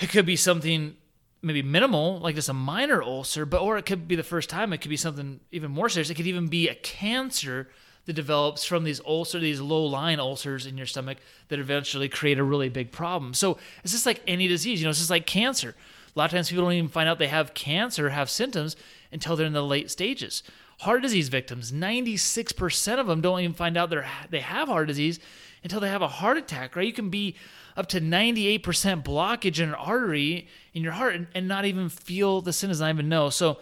it 0.00 0.08
could 0.08 0.26
be 0.26 0.36
something 0.36 0.96
maybe 1.42 1.62
minimal, 1.62 2.18
like 2.20 2.34
just 2.34 2.48
a 2.48 2.54
minor 2.54 3.02
ulcer, 3.02 3.44
but 3.44 3.60
or 3.60 3.76
it 3.76 3.84
could 3.84 4.08
be 4.08 4.16
the 4.16 4.22
first 4.22 4.48
time. 4.48 4.72
It 4.72 4.78
could 4.78 4.88
be 4.88 4.96
something 4.96 5.40
even 5.52 5.70
more 5.70 5.88
serious. 5.88 6.10
It 6.10 6.14
could 6.14 6.26
even 6.26 6.48
be 6.48 6.68
a 6.68 6.74
cancer 6.74 7.68
that 8.06 8.12
develops 8.12 8.64
from 8.64 8.84
these 8.84 9.00
ulcer, 9.06 9.38
these 9.38 9.60
low 9.60 9.84
lying 9.84 10.20
ulcers 10.20 10.66
in 10.66 10.76
your 10.76 10.86
stomach 10.86 11.18
that 11.48 11.58
eventually 11.58 12.08
create 12.08 12.38
a 12.38 12.44
really 12.44 12.68
big 12.68 12.92
problem. 12.92 13.34
So 13.34 13.58
it's 13.82 13.92
just 13.92 14.06
like 14.06 14.22
any 14.26 14.46
disease, 14.46 14.80
you 14.80 14.84
know, 14.84 14.90
it's 14.90 14.98
just 14.98 15.10
like 15.10 15.26
cancer. 15.26 15.74
A 16.14 16.18
lot 16.18 16.26
of 16.26 16.30
times 16.32 16.48
people 16.48 16.64
don't 16.64 16.74
even 16.74 16.88
find 16.88 17.08
out 17.08 17.18
they 17.18 17.28
have 17.28 17.54
cancer, 17.54 18.10
have 18.10 18.30
symptoms 18.30 18.76
until 19.10 19.36
they're 19.36 19.46
in 19.46 19.52
the 19.52 19.64
late 19.64 19.90
stages. 19.90 20.42
Heart 20.80 21.02
disease 21.02 21.28
victims, 21.28 21.72
96% 21.72 22.98
of 22.98 23.06
them 23.06 23.20
don't 23.20 23.40
even 23.40 23.54
find 23.54 23.76
out 23.76 23.90
they're, 23.90 24.08
they 24.30 24.40
have 24.40 24.68
heart 24.68 24.88
disease 24.88 25.18
until 25.62 25.80
they 25.80 25.88
have 25.88 26.02
a 26.02 26.08
heart 26.08 26.36
attack, 26.36 26.76
right? 26.76 26.86
You 26.86 26.92
can 26.92 27.10
be 27.10 27.36
up 27.76 27.88
to 27.88 28.00
98% 28.00 28.60
blockage 29.02 29.58
in 29.58 29.70
an 29.70 29.74
artery 29.74 30.48
in 30.74 30.82
your 30.82 30.92
heart 30.92 31.14
and, 31.14 31.26
and 31.34 31.48
not 31.48 31.64
even 31.64 31.88
feel 31.88 32.40
the 32.40 32.52
symptoms, 32.52 32.80
not 32.80 32.90
even 32.90 33.08
know. 33.08 33.30
So 33.30 33.58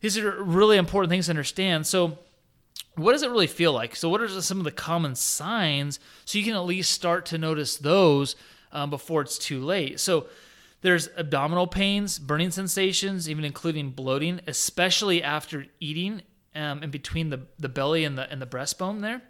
these 0.00 0.18
are 0.18 0.42
really 0.42 0.76
important 0.76 1.10
things 1.10 1.26
to 1.26 1.32
understand. 1.32 1.86
So 1.86 2.18
what 2.94 3.12
does 3.12 3.22
it 3.22 3.30
really 3.30 3.46
feel 3.46 3.72
like? 3.72 3.94
So, 3.96 4.08
what 4.08 4.20
are 4.20 4.28
some 4.28 4.58
of 4.58 4.64
the 4.64 4.72
common 4.72 5.14
signs 5.14 6.00
so 6.24 6.38
you 6.38 6.44
can 6.44 6.54
at 6.54 6.64
least 6.64 6.92
start 6.92 7.26
to 7.26 7.38
notice 7.38 7.76
those 7.76 8.36
um, 8.72 8.90
before 8.90 9.22
it's 9.22 9.38
too 9.38 9.64
late? 9.64 10.00
So, 10.00 10.26
there's 10.80 11.08
abdominal 11.16 11.66
pains, 11.66 12.18
burning 12.18 12.50
sensations, 12.50 13.28
even 13.28 13.44
including 13.44 13.90
bloating, 13.90 14.40
especially 14.46 15.22
after 15.22 15.66
eating 15.80 16.22
um, 16.54 16.82
in 16.82 16.90
between 16.90 17.30
the, 17.30 17.46
the 17.58 17.68
belly 17.68 18.04
and 18.04 18.16
the 18.18 18.30
and 18.30 18.40
the 18.40 18.46
breastbone 18.46 19.00
there. 19.00 19.22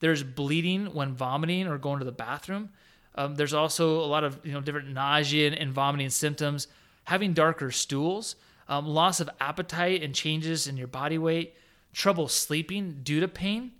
There's 0.00 0.22
bleeding 0.22 0.86
when 0.94 1.14
vomiting 1.14 1.66
or 1.66 1.78
going 1.78 1.98
to 1.98 2.04
the 2.04 2.12
bathroom. 2.12 2.70
Um, 3.14 3.34
there's 3.34 3.54
also 3.54 4.00
a 4.00 4.06
lot 4.06 4.24
of 4.24 4.38
you 4.44 4.52
know 4.52 4.60
different 4.60 4.88
nausea 4.88 5.52
and 5.52 5.72
vomiting 5.72 6.10
symptoms. 6.10 6.68
Having 7.04 7.32
darker 7.32 7.70
stools, 7.70 8.36
um, 8.68 8.86
loss 8.86 9.18
of 9.20 9.30
appetite 9.40 10.02
and 10.02 10.14
changes 10.14 10.66
in 10.66 10.76
your 10.76 10.88
body 10.88 11.18
weight, 11.18 11.54
trouble 11.92 12.28
sleeping 12.28 13.00
due 13.02 13.20
to 13.20 13.28
pain 13.28 13.72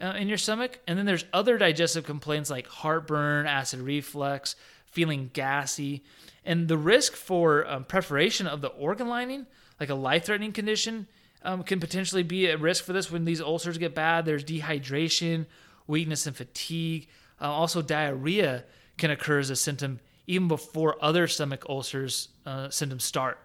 uh, 0.00 0.14
in 0.16 0.28
your 0.28 0.38
stomach. 0.38 0.80
And 0.86 0.98
then 0.98 1.06
there's 1.06 1.24
other 1.32 1.58
digestive 1.58 2.04
complaints 2.04 2.50
like 2.50 2.66
heartburn, 2.66 3.46
acid 3.46 3.80
reflux, 3.80 4.56
feeling 4.86 5.30
gassy. 5.32 6.02
And 6.44 6.68
the 6.68 6.78
risk 6.78 7.14
for 7.14 7.66
um, 7.68 7.84
perforation 7.84 8.46
of 8.46 8.60
the 8.60 8.68
organ 8.68 9.08
lining, 9.08 9.46
like 9.78 9.90
a 9.90 9.94
life 9.94 10.24
threatening 10.26 10.52
condition, 10.52 11.06
um, 11.42 11.62
can 11.62 11.80
potentially 11.80 12.22
be 12.22 12.48
at 12.48 12.60
risk 12.60 12.84
for 12.84 12.92
this 12.92 13.10
when 13.10 13.24
these 13.24 13.40
ulcers 13.40 13.78
get 13.78 13.94
bad. 13.94 14.24
There's 14.24 14.44
dehydration, 14.44 15.46
weakness, 15.86 16.26
and 16.26 16.36
fatigue. 16.36 17.08
Uh, 17.40 17.50
also, 17.50 17.82
diarrhea 17.82 18.64
can 18.96 19.10
occur 19.10 19.38
as 19.38 19.50
a 19.50 19.56
symptom 19.56 20.00
even 20.26 20.48
before 20.48 20.96
other 21.00 21.26
stomach 21.26 21.64
ulcers 21.68 22.28
uh, 22.44 22.68
symptoms 22.68 23.04
start. 23.04 23.38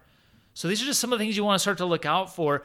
So, 0.54 0.68
these 0.68 0.82
are 0.82 0.86
just 0.86 1.00
some 1.00 1.12
of 1.12 1.18
the 1.18 1.24
things 1.24 1.36
you 1.36 1.44
want 1.44 1.56
to 1.56 1.62
start 1.62 1.78
to 1.78 1.86
look 1.86 2.04
out 2.04 2.34
for. 2.34 2.64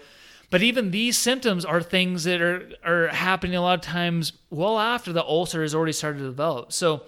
But 0.50 0.64
even 0.64 0.92
these 0.92 1.18
symptoms 1.18 1.64
are 1.64 1.82
things 1.82 2.24
that 2.24 2.42
are, 2.42 2.70
are 2.84 3.08
happening 3.08 3.56
a 3.56 3.62
lot 3.62 3.76
of 3.76 3.82
times 3.82 4.34
well 4.50 4.80
after 4.80 5.14
the 5.14 5.24
ulcer 5.24 5.62
has 5.62 5.76
already 5.76 5.94
started 5.94 6.20
to 6.20 6.26
develop. 6.26 6.74
So, 6.74 7.04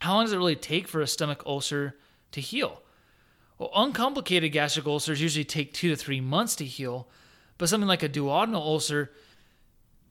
how 0.00 0.14
long 0.14 0.24
does 0.24 0.32
it 0.32 0.36
really 0.36 0.56
take 0.56 0.86
for 0.86 1.00
a 1.00 1.06
stomach 1.06 1.42
ulcer 1.46 1.96
to 2.32 2.40
heal? 2.40 2.82
Well, 3.58 3.70
uncomplicated 3.74 4.52
gastric 4.52 4.86
ulcers 4.86 5.20
usually 5.20 5.44
take 5.44 5.72
two 5.72 5.90
to 5.90 5.96
three 5.96 6.20
months 6.20 6.54
to 6.56 6.64
heal, 6.64 7.08
but 7.58 7.68
something 7.68 7.88
like 7.88 8.04
a 8.04 8.08
duodenal 8.08 8.54
ulcer 8.54 9.10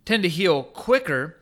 tend 0.03 0.23
to 0.23 0.29
heal 0.29 0.63
quicker. 0.63 1.37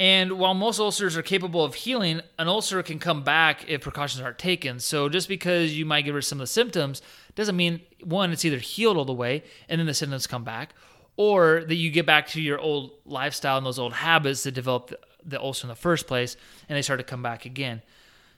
And 0.00 0.38
while 0.38 0.54
most 0.54 0.80
ulcers 0.80 1.14
are 1.18 1.22
capable 1.22 1.62
of 1.62 1.74
healing, 1.74 2.22
an 2.38 2.48
ulcer 2.48 2.82
can 2.82 2.98
come 2.98 3.22
back 3.22 3.68
if 3.68 3.82
precautions 3.82 4.22
aren't 4.22 4.38
taken. 4.38 4.80
So 4.80 5.10
just 5.10 5.28
because 5.28 5.76
you 5.76 5.84
might 5.84 6.06
get 6.06 6.14
rid 6.14 6.20
of 6.20 6.24
some 6.24 6.38
of 6.38 6.44
the 6.44 6.46
symptoms 6.46 7.02
doesn't 7.34 7.54
mean 7.54 7.82
one, 8.02 8.32
it's 8.32 8.46
either 8.46 8.56
healed 8.56 8.96
all 8.96 9.04
the 9.04 9.12
way 9.12 9.44
and 9.68 9.78
then 9.78 9.86
the 9.86 9.92
symptoms 9.92 10.26
come 10.26 10.42
back, 10.42 10.72
or 11.18 11.64
that 11.68 11.74
you 11.74 11.90
get 11.90 12.06
back 12.06 12.28
to 12.28 12.40
your 12.40 12.58
old 12.58 12.92
lifestyle 13.04 13.58
and 13.58 13.66
those 13.66 13.78
old 13.78 13.92
habits 13.92 14.44
that 14.44 14.52
developed 14.52 14.94
the 15.22 15.38
ulcer 15.38 15.66
in 15.66 15.68
the 15.68 15.74
first 15.74 16.06
place 16.06 16.34
and 16.66 16.78
they 16.78 16.82
start 16.82 16.98
to 16.98 17.04
come 17.04 17.22
back 17.22 17.44
again. 17.44 17.82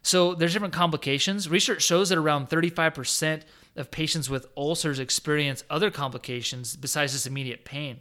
So 0.03 0.35
there's 0.35 0.55
different 0.55 0.75
complications. 0.75 1.49
Research 1.49 1.85
shows 1.85 2.09
that 2.09 2.19
around 2.19 2.49
35% 2.49 3.43
of 3.77 3.93
patients 3.93 4.29
with 4.29 4.49
ulcers 4.57 4.99
experience 4.99 5.63
other 5.71 5.93
complications 5.93 6.75
besides 6.75 7.13
this 7.13 7.25
immediate 7.25 7.65
pain. 7.65 8.01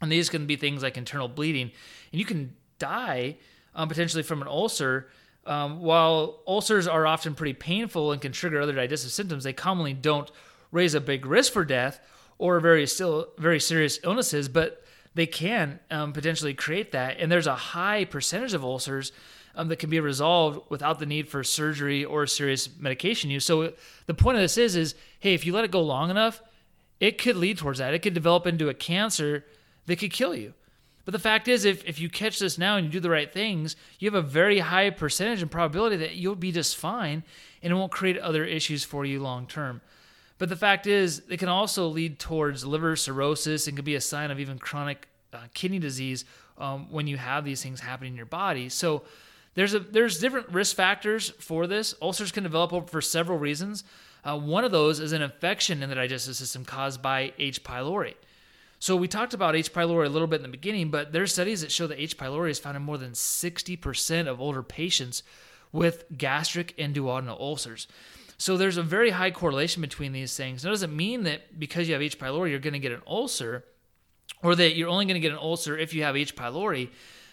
And 0.00 0.10
these 0.10 0.30
can 0.30 0.46
be 0.46 0.56
things 0.56 0.82
like 0.82 0.96
internal 0.96 1.28
bleeding. 1.28 1.70
And 2.12 2.18
you 2.18 2.24
can 2.24 2.54
die 2.78 3.36
um, 3.74 3.88
potentially 3.88 4.22
from 4.22 4.42
an 4.42 4.48
ulcer. 4.48 5.08
Um, 5.46 5.80
while 5.80 6.40
ulcers 6.46 6.86
are 6.86 7.06
often 7.06 7.34
pretty 7.34 7.54
painful 7.54 8.12
and 8.12 8.20
can 8.20 8.32
trigger 8.32 8.60
other 8.60 8.74
digestive 8.74 9.12
symptoms, 9.12 9.44
they 9.44 9.52
commonly 9.52 9.94
don't 9.94 10.30
raise 10.72 10.94
a 10.94 11.00
big 11.00 11.24
risk 11.24 11.52
for 11.52 11.64
death 11.64 12.00
or 12.36 12.60
very 12.60 12.86
still 12.86 13.28
very 13.38 13.58
serious 13.58 13.98
illnesses, 14.04 14.48
but 14.48 14.84
they 15.14 15.26
can 15.26 15.80
um, 15.90 16.12
potentially 16.12 16.54
create 16.54 16.92
that. 16.92 17.18
And 17.18 17.32
there's 17.32 17.46
a 17.46 17.54
high 17.54 18.04
percentage 18.04 18.54
of 18.54 18.62
ulcers 18.62 19.12
um, 19.56 19.68
that 19.68 19.76
can 19.76 19.90
be 19.90 20.00
resolved 20.00 20.60
without 20.70 20.98
the 20.98 21.06
need 21.06 21.28
for 21.28 21.42
surgery 21.42 22.04
or 22.04 22.26
serious 22.26 22.68
medication 22.78 23.30
use. 23.30 23.44
So 23.44 23.72
the 24.06 24.14
point 24.14 24.36
of 24.36 24.42
this 24.42 24.56
is, 24.56 24.76
is 24.76 24.94
hey, 25.18 25.34
if 25.34 25.44
you 25.44 25.52
let 25.52 25.64
it 25.64 25.70
go 25.70 25.82
long 25.82 26.10
enough, 26.10 26.42
it 27.00 27.18
could 27.18 27.36
lead 27.36 27.58
towards 27.58 27.78
that. 27.78 27.94
It 27.94 28.00
could 28.00 28.14
develop 28.14 28.46
into 28.46 28.68
a 28.68 28.74
cancer 28.74 29.44
that 29.86 29.96
could 29.96 30.12
kill 30.12 30.34
you. 30.34 30.54
But 31.08 31.12
the 31.12 31.18
fact 31.20 31.48
is, 31.48 31.64
if, 31.64 31.82
if 31.86 31.98
you 31.98 32.10
catch 32.10 32.38
this 32.38 32.58
now 32.58 32.76
and 32.76 32.84
you 32.84 32.92
do 32.92 33.00
the 33.00 33.08
right 33.08 33.32
things, 33.32 33.76
you 33.98 34.10
have 34.10 34.14
a 34.14 34.28
very 34.28 34.58
high 34.58 34.90
percentage 34.90 35.40
and 35.40 35.50
probability 35.50 35.96
that 35.96 36.16
you'll 36.16 36.34
be 36.34 36.52
just 36.52 36.76
fine 36.76 37.24
and 37.62 37.72
it 37.72 37.76
won't 37.76 37.90
create 37.90 38.18
other 38.18 38.44
issues 38.44 38.84
for 38.84 39.06
you 39.06 39.18
long 39.18 39.46
term. 39.46 39.80
But 40.36 40.50
the 40.50 40.54
fact 40.54 40.86
is, 40.86 41.22
it 41.30 41.38
can 41.38 41.48
also 41.48 41.88
lead 41.88 42.18
towards 42.18 42.66
liver 42.66 42.94
cirrhosis 42.94 43.66
and 43.66 43.74
can 43.74 43.86
be 43.86 43.94
a 43.94 44.02
sign 44.02 44.30
of 44.30 44.38
even 44.38 44.58
chronic 44.58 45.08
uh, 45.32 45.38
kidney 45.54 45.78
disease 45.78 46.26
um, 46.58 46.92
when 46.92 47.06
you 47.06 47.16
have 47.16 47.42
these 47.42 47.62
things 47.62 47.80
happening 47.80 48.12
in 48.12 48.16
your 48.18 48.26
body. 48.26 48.68
So 48.68 49.00
there's 49.54 49.72
a 49.72 49.78
there's 49.78 50.18
different 50.18 50.50
risk 50.50 50.76
factors 50.76 51.30
for 51.30 51.66
this. 51.66 51.94
Ulcers 52.02 52.32
can 52.32 52.42
develop 52.42 52.90
for 52.90 53.00
several 53.00 53.38
reasons. 53.38 53.82
Uh, 54.26 54.38
one 54.38 54.62
of 54.62 54.72
those 54.72 55.00
is 55.00 55.12
an 55.12 55.22
infection 55.22 55.82
in 55.82 55.88
the 55.88 55.94
digestive 55.94 56.36
system 56.36 56.66
caused 56.66 57.00
by 57.00 57.32
H. 57.38 57.64
pylori. 57.64 58.12
So 58.80 58.94
we 58.94 59.08
talked 59.08 59.34
about 59.34 59.56
H. 59.56 59.72
pylori 59.72 60.06
a 60.06 60.10
little 60.10 60.28
bit 60.28 60.36
in 60.36 60.42
the 60.42 60.48
beginning, 60.48 60.90
but 60.90 61.12
there's 61.12 61.32
studies 61.32 61.62
that 61.62 61.72
show 61.72 61.86
that 61.88 62.00
H. 62.00 62.16
pylori 62.16 62.50
is 62.50 62.60
found 62.60 62.76
in 62.76 62.82
more 62.82 62.98
than 62.98 63.12
60% 63.12 64.28
of 64.28 64.40
older 64.40 64.62
patients 64.62 65.22
with 65.72 66.04
gastric 66.16 66.74
and 66.78 66.94
duodenal 66.94 67.40
ulcers. 67.40 67.88
So 68.38 68.56
there's 68.56 68.76
a 68.76 68.84
very 68.84 69.10
high 69.10 69.32
correlation 69.32 69.82
between 69.82 70.12
these 70.12 70.36
things. 70.36 70.64
It 70.64 70.68
doesn't 70.68 70.94
mean 70.94 71.24
that 71.24 71.58
because 71.58 71.88
you 71.88 71.94
have 71.94 72.02
H. 72.02 72.20
pylori, 72.20 72.50
you're 72.50 72.60
going 72.60 72.72
to 72.72 72.78
get 72.78 72.92
an 72.92 73.02
ulcer, 73.04 73.64
or 74.42 74.54
that 74.54 74.76
you're 74.76 74.88
only 74.88 75.06
going 75.06 75.14
to 75.14 75.20
get 75.20 75.32
an 75.32 75.38
ulcer 75.38 75.76
if 75.76 75.92
you 75.92 76.04
have 76.04 76.16
H. 76.16 76.36
pylori. 76.36 76.90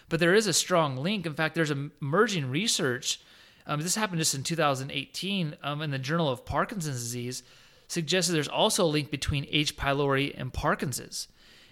But 0.10 0.20
there 0.20 0.34
is 0.34 0.48
a 0.48 0.54
strong 0.54 0.98
link. 0.98 1.28
In 1.28 1.36
fact, 1.36 1.54
there's 1.54 1.72
emerging 1.72 2.50
research. 2.50 3.20
Um, 3.68 3.82
this 3.82 3.96
happened 3.96 4.20
just 4.20 4.34
in 4.34 4.44
2018 4.44 5.58
um, 5.62 5.82
in 5.84 5.92
the 5.92 6.00
Journal 6.00 6.30
of 6.30 6.44
Parkinson's 6.44 7.02
Disease. 7.02 7.44
Suggested 7.88 8.34
there's 8.34 8.48
also 8.48 8.84
a 8.84 8.88
link 8.88 9.12
between 9.12 9.46
H. 9.52 9.78
pylori 9.78 10.34
and 10.36 10.52
Parkinson's. 10.52 11.28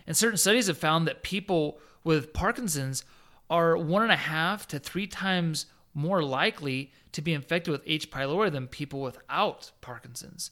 And 0.08 0.16
certain 0.16 0.38
studies 0.38 0.68
have 0.68 0.78
found 0.78 1.08
that 1.08 1.24
people 1.24 1.80
with 2.04 2.34
Parkinson's 2.34 3.04
are 3.50 3.78
one 3.78 4.04
and 4.04 4.12
a 4.12 4.18
half 4.18 4.68
to 4.70 4.80
three 4.80 5.08
times 5.08 5.68
more 5.94 6.24
likely 6.24 6.92
to 7.12 7.22
be 7.22 7.34
infected 7.34 7.72
with 7.72 7.84
H. 7.86 8.10
pylori 8.10 8.52
than 8.52 8.68
people 8.68 9.02
without 9.02 9.72
Parkinson's. 9.82 10.52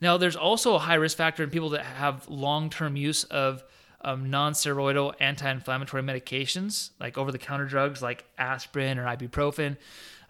Now, 0.00 0.16
there's 0.16 0.36
also 0.36 0.74
a 0.74 0.78
high 0.78 0.94
risk 0.94 1.16
factor 1.16 1.42
in 1.42 1.50
people 1.50 1.70
that 1.70 1.84
have 1.84 2.28
long 2.28 2.70
term 2.70 2.96
use 2.96 3.24
of 3.24 3.64
um, 4.00 4.30
non 4.30 4.52
steroidal 4.52 5.14
anti 5.20 5.50
inflammatory 5.50 6.02
medications, 6.02 6.90
like 7.00 7.18
over 7.18 7.32
the 7.32 7.38
counter 7.38 7.66
drugs 7.66 8.00
like 8.00 8.24
aspirin 8.38 8.98
or 8.98 9.04
ibuprofen. 9.04 9.76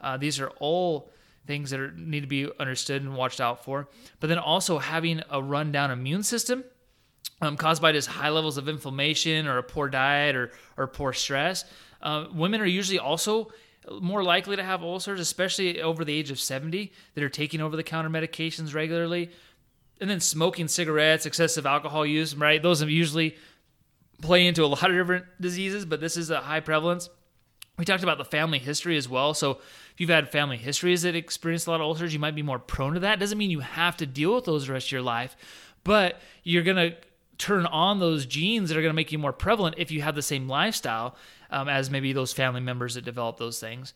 Uh, 0.00 0.16
these 0.16 0.40
are 0.40 0.48
all 0.58 1.10
things 1.46 1.70
that 1.70 1.80
are, 1.80 1.92
need 1.92 2.20
to 2.20 2.26
be 2.26 2.48
understood 2.58 3.02
and 3.02 3.14
watched 3.14 3.40
out 3.40 3.64
for. 3.64 3.88
But 4.20 4.28
then 4.28 4.38
also 4.38 4.78
having 4.78 5.22
a 5.30 5.42
rundown 5.42 5.90
immune 5.90 6.22
system 6.22 6.64
um, 7.40 7.56
caused 7.56 7.80
by 7.80 7.92
just 7.92 8.08
high 8.08 8.30
levels 8.30 8.58
of 8.58 8.68
inflammation 8.68 9.46
or 9.46 9.58
a 9.58 9.62
poor 9.62 9.88
diet 9.88 10.34
or, 10.34 10.50
or 10.76 10.86
poor 10.86 11.12
stress. 11.12 11.64
Uh, 12.02 12.26
women 12.32 12.60
are 12.60 12.66
usually 12.66 12.98
also 12.98 13.50
more 14.00 14.22
likely 14.22 14.56
to 14.56 14.62
have 14.62 14.82
ulcers, 14.82 15.20
especially 15.20 15.80
over 15.80 16.04
the 16.04 16.12
age 16.12 16.30
of 16.30 16.38
70, 16.38 16.92
that 17.14 17.24
are 17.24 17.28
taking 17.28 17.60
over 17.60 17.76
the 17.76 17.82
counter 17.82 18.10
medications 18.10 18.74
regularly. 18.74 19.30
And 20.00 20.08
then 20.08 20.20
smoking 20.20 20.68
cigarettes, 20.68 21.26
excessive 21.26 21.66
alcohol 21.66 22.06
use, 22.06 22.34
right? 22.34 22.62
Those 22.62 22.80
have 22.80 22.90
usually 22.90 23.36
play 24.22 24.46
into 24.46 24.64
a 24.64 24.66
lot 24.66 24.90
of 24.90 24.96
different 24.96 25.24
diseases, 25.40 25.84
but 25.84 26.00
this 26.00 26.16
is 26.16 26.30
a 26.30 26.40
high 26.40 26.60
prevalence. 26.60 27.08
We 27.78 27.84
talked 27.84 28.02
about 28.02 28.18
the 28.18 28.24
family 28.24 28.58
history 28.58 28.96
as 28.96 29.08
well. 29.08 29.34
So 29.34 29.52
if 29.52 29.94
you've 30.00 30.10
had 30.10 30.30
family 30.30 30.56
histories 30.56 31.02
that 31.02 31.14
experience 31.14 31.66
a 31.66 31.70
lot 31.70 31.80
of 31.80 31.86
ulcers, 31.86 32.12
you 32.12 32.18
might 32.18 32.34
be 32.34 32.42
more 32.42 32.58
prone 32.58 32.94
to 32.94 33.00
that. 33.00 33.20
Doesn't 33.20 33.38
mean 33.38 33.50
you 33.50 33.60
have 33.60 33.96
to 33.98 34.06
deal 34.06 34.34
with 34.34 34.44
those 34.44 34.66
the 34.66 34.72
rest 34.72 34.88
of 34.88 34.92
your 34.92 35.02
life, 35.02 35.36
but 35.84 36.20
you're 36.42 36.64
gonna 36.64 36.96
turn 37.38 37.66
on 37.66 38.00
those 38.00 38.26
genes 38.26 38.68
that 38.68 38.76
are 38.76 38.82
going 38.82 38.90
to 38.90 38.96
make 38.96 39.12
you 39.12 39.18
more 39.18 39.32
prevalent 39.32 39.76
if 39.78 39.90
you 39.90 40.02
have 40.02 40.14
the 40.14 40.22
same 40.22 40.48
lifestyle 40.48 41.16
um, 41.50 41.68
as 41.68 41.90
maybe 41.90 42.12
those 42.12 42.32
family 42.32 42.60
members 42.60 42.94
that 42.94 43.04
develop 43.04 43.38
those 43.38 43.60
things. 43.60 43.94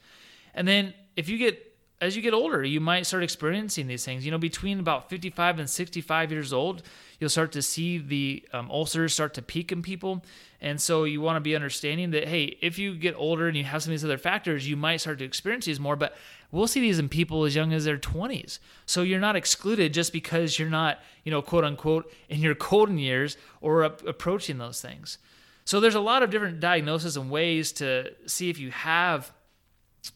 And 0.55 0.67
then 0.67 0.95
if 1.17 1.29
you 1.29 1.39
get 1.39 1.72
as 2.03 2.17
you 2.17 2.21
get 2.21 2.35
older, 2.35 2.65
you 2.65 2.81
might 2.81 3.07
start 3.07 3.23
experiencing 3.23 3.87
these 3.87 4.05
things. 4.05 4.25
You 4.25 4.33
know, 4.33 4.39
between 4.39 4.81
about 4.81 5.09
55 5.09 5.61
and 5.61 5.71
65 5.71 6.33
years 6.33 6.53
old, 6.53 6.83
you'll 7.21 7.31
start 7.31 7.53
to 7.53 7.63
see 7.63 7.99
the 7.99 8.45
um, 8.53 8.69
ulcers 8.73 9.15
start 9.15 9.35
to 9.35 9.43
peak 9.43 9.71
in 9.71 9.83
people. 9.83 10.25
And 10.61 10.81
so 10.81 11.05
you 11.05 11.21
want 11.21 11.37
to 11.37 11.41
be 11.41 11.55
understanding 11.55 12.11
that, 12.11 12.27
hey, 12.27 12.59
if 12.61 12.77
you 12.77 12.97
get 12.97 13.15
older 13.17 13.47
and 13.47 13.57
you 13.57 13.63
have 13.63 13.85
some 13.85 13.93
of 13.93 14.01
these 14.01 14.05
other 14.05 14.19
factors, 14.19 14.69
you 14.69 14.77
might 14.77 14.97
start 14.97 15.21
to 15.21 15.25
experience 15.25 15.67
these 15.67 15.79
more. 15.79 15.95
But 15.95 16.17
we'll 16.51 16.67
see 16.67 16.81
these 16.81 16.99
in 16.99 17.09
people 17.09 17.45
as 17.45 17.55
young 17.55 17.73
as 17.73 17.85
their 17.85 17.99
20s. 17.99 18.59
So 18.85 19.03
you're 19.03 19.21
not 19.21 19.37
excluded 19.37 19.95
just 19.95 20.13
because 20.13 20.59
you're 20.59 20.69
not, 20.69 20.99
you 21.23 21.31
know, 21.31 21.41
quote 21.41 21.63
unquote, 21.63 22.13
in 22.29 22.41
your 22.41 22.55
golden 22.57 22.99
years 22.99 23.37
or 23.61 23.85
approaching 23.85 24.59
those 24.59 24.81
things. 24.81 25.19
So 25.65 25.79
there's 25.79 25.95
a 25.95 26.01
lot 26.01 26.25
of 26.25 26.31
different 26.31 26.59
diagnoses 26.59 27.17
and 27.17 27.31
ways 27.31 27.71
to 27.75 28.11
see 28.27 28.51
if 28.51 28.59
you 28.59 28.73
have 28.73 29.33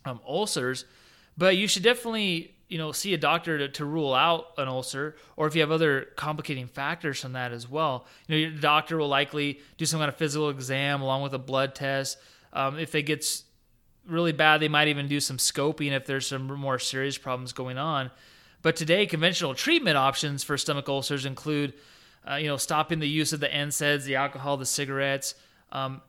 um, 0.05 0.19
ulcers, 0.27 0.85
but 1.37 1.57
you 1.57 1.67
should 1.67 1.83
definitely 1.83 2.53
you 2.69 2.79
know 2.79 2.93
see 2.93 3.15
a 3.15 3.19
doctor 3.19 3.59
to, 3.59 3.69
to 3.69 3.85
rule 3.85 4.15
out 4.15 4.53
an 4.59 4.69
ulcer 4.69 5.17
or 5.37 5.47
if 5.47 5.55
you 5.55 5.61
have 5.61 5.71
other 5.71 6.09
complicating 6.17 6.67
factors 6.67 7.21
from 7.21 7.33
that 7.33 7.53
as 7.53 7.69
well. 7.69 8.07
You 8.27 8.35
know 8.35 8.41
your 8.41 8.61
doctor 8.61 8.97
will 8.97 9.09
likely 9.09 9.61
do 9.77 9.87
some 9.87 10.01
kind 10.01 10.09
of 10.09 10.17
physical 10.17 10.51
exam 10.51 11.01
along 11.01 11.23
with 11.23 11.35
a 11.35 11.39
blood 11.39 11.75
test. 11.75 12.19
Um, 12.53 12.79
if 12.79 12.95
it 12.95 13.03
gets 13.03 13.45
really 14.07 14.33
bad 14.33 14.61
they 14.61 14.69
might 14.69 14.89
even 14.89 15.09
do 15.09 15.21
some 15.21 15.37
scoping 15.37 15.93
if 15.93 16.07
there's 16.07 16.27
some 16.27 16.47
more 16.47 16.79
serious 16.79 17.19
problems 17.19 17.53
going 17.53 17.79
on. 17.79 18.11
But 18.63 18.77
today 18.77 19.07
conventional 19.07 19.55
treatment 19.55 19.97
options 19.97 20.43
for 20.43 20.57
stomach 20.59 20.89
ulcers 20.89 21.25
include 21.25 21.75
uh, 22.29 22.37
you 22.37 22.49
know 22.49 22.57
stopping 22.57 22.99
the 22.99 23.09
use 23.09 23.33
of 23.33 23.41
the 23.41 23.49
NSAIDs 23.49 24.05
the 24.05 24.17
alcohol 24.17 24.57
the 24.57 24.67
cigarettes. 24.67 25.35
Um, 25.71 26.03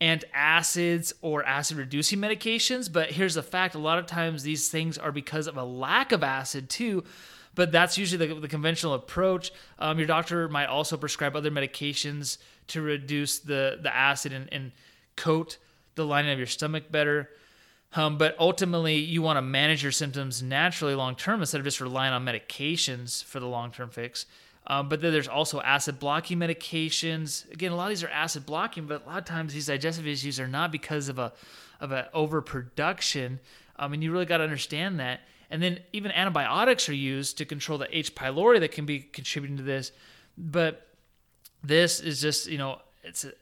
antacids 0.00 1.12
or 1.22 1.44
acid 1.44 1.76
reducing 1.76 2.18
medications. 2.18 2.92
But 2.92 3.10
here's 3.10 3.34
the 3.34 3.42
fact 3.42 3.74
a 3.74 3.78
lot 3.78 3.98
of 3.98 4.06
times 4.06 4.42
these 4.42 4.68
things 4.68 4.98
are 4.98 5.12
because 5.12 5.46
of 5.46 5.56
a 5.56 5.64
lack 5.64 6.12
of 6.12 6.22
acid, 6.22 6.68
too. 6.68 7.04
But 7.54 7.72
that's 7.72 7.96
usually 7.96 8.26
the, 8.26 8.40
the 8.40 8.48
conventional 8.48 8.94
approach. 8.94 9.50
Um, 9.78 9.98
your 9.98 10.06
doctor 10.06 10.48
might 10.48 10.66
also 10.66 10.96
prescribe 10.96 11.34
other 11.34 11.50
medications 11.50 12.36
to 12.68 12.82
reduce 12.82 13.38
the, 13.38 13.78
the 13.80 13.94
acid 13.94 14.32
and, 14.32 14.52
and 14.52 14.72
coat 15.16 15.56
the 15.94 16.04
lining 16.04 16.32
of 16.32 16.38
your 16.38 16.46
stomach 16.46 16.90
better. 16.90 17.30
Um, 17.94 18.18
but 18.18 18.36
ultimately, 18.38 18.96
you 18.96 19.22
want 19.22 19.38
to 19.38 19.42
manage 19.42 19.82
your 19.82 19.92
symptoms 19.92 20.42
naturally 20.42 20.94
long 20.94 21.16
term 21.16 21.40
instead 21.40 21.58
of 21.58 21.64
just 21.64 21.80
relying 21.80 22.12
on 22.12 22.24
medications 22.24 23.24
for 23.24 23.40
the 23.40 23.46
long 23.46 23.70
term 23.70 23.88
fix. 23.88 24.26
Um, 24.68 24.88
but 24.88 25.00
then 25.00 25.12
there's 25.12 25.28
also 25.28 25.60
acid 25.60 25.98
blocking 25.98 26.38
medications. 26.38 27.50
Again, 27.52 27.72
a 27.72 27.76
lot 27.76 27.84
of 27.84 27.90
these 27.90 28.02
are 28.02 28.08
acid 28.08 28.46
blocking, 28.46 28.86
but 28.86 29.04
a 29.04 29.08
lot 29.08 29.18
of 29.18 29.24
times 29.24 29.54
these 29.54 29.66
digestive 29.66 30.06
issues 30.06 30.40
are 30.40 30.48
not 30.48 30.72
because 30.72 31.08
of 31.08 31.18
a 31.18 31.32
of 31.80 31.92
an 31.92 32.06
overproduction. 32.14 33.38
Um, 33.78 33.92
and 33.92 34.02
you 34.02 34.10
really 34.10 34.24
got 34.24 34.38
to 34.38 34.44
understand 34.44 34.98
that. 34.98 35.20
And 35.50 35.62
then 35.62 35.80
even 35.92 36.10
antibiotics 36.10 36.88
are 36.88 36.94
used 36.94 37.38
to 37.38 37.44
control 37.44 37.78
the 37.78 37.96
H. 37.96 38.14
pylori 38.14 38.60
that 38.60 38.72
can 38.72 38.86
be 38.86 39.00
contributing 39.00 39.58
to 39.58 39.62
this. 39.62 39.92
But 40.36 40.86
this 41.62 42.00
is 42.00 42.20
just 42.20 42.48
you 42.48 42.58
know 42.58 42.80
it's 43.04 43.24
a, 43.24 43.32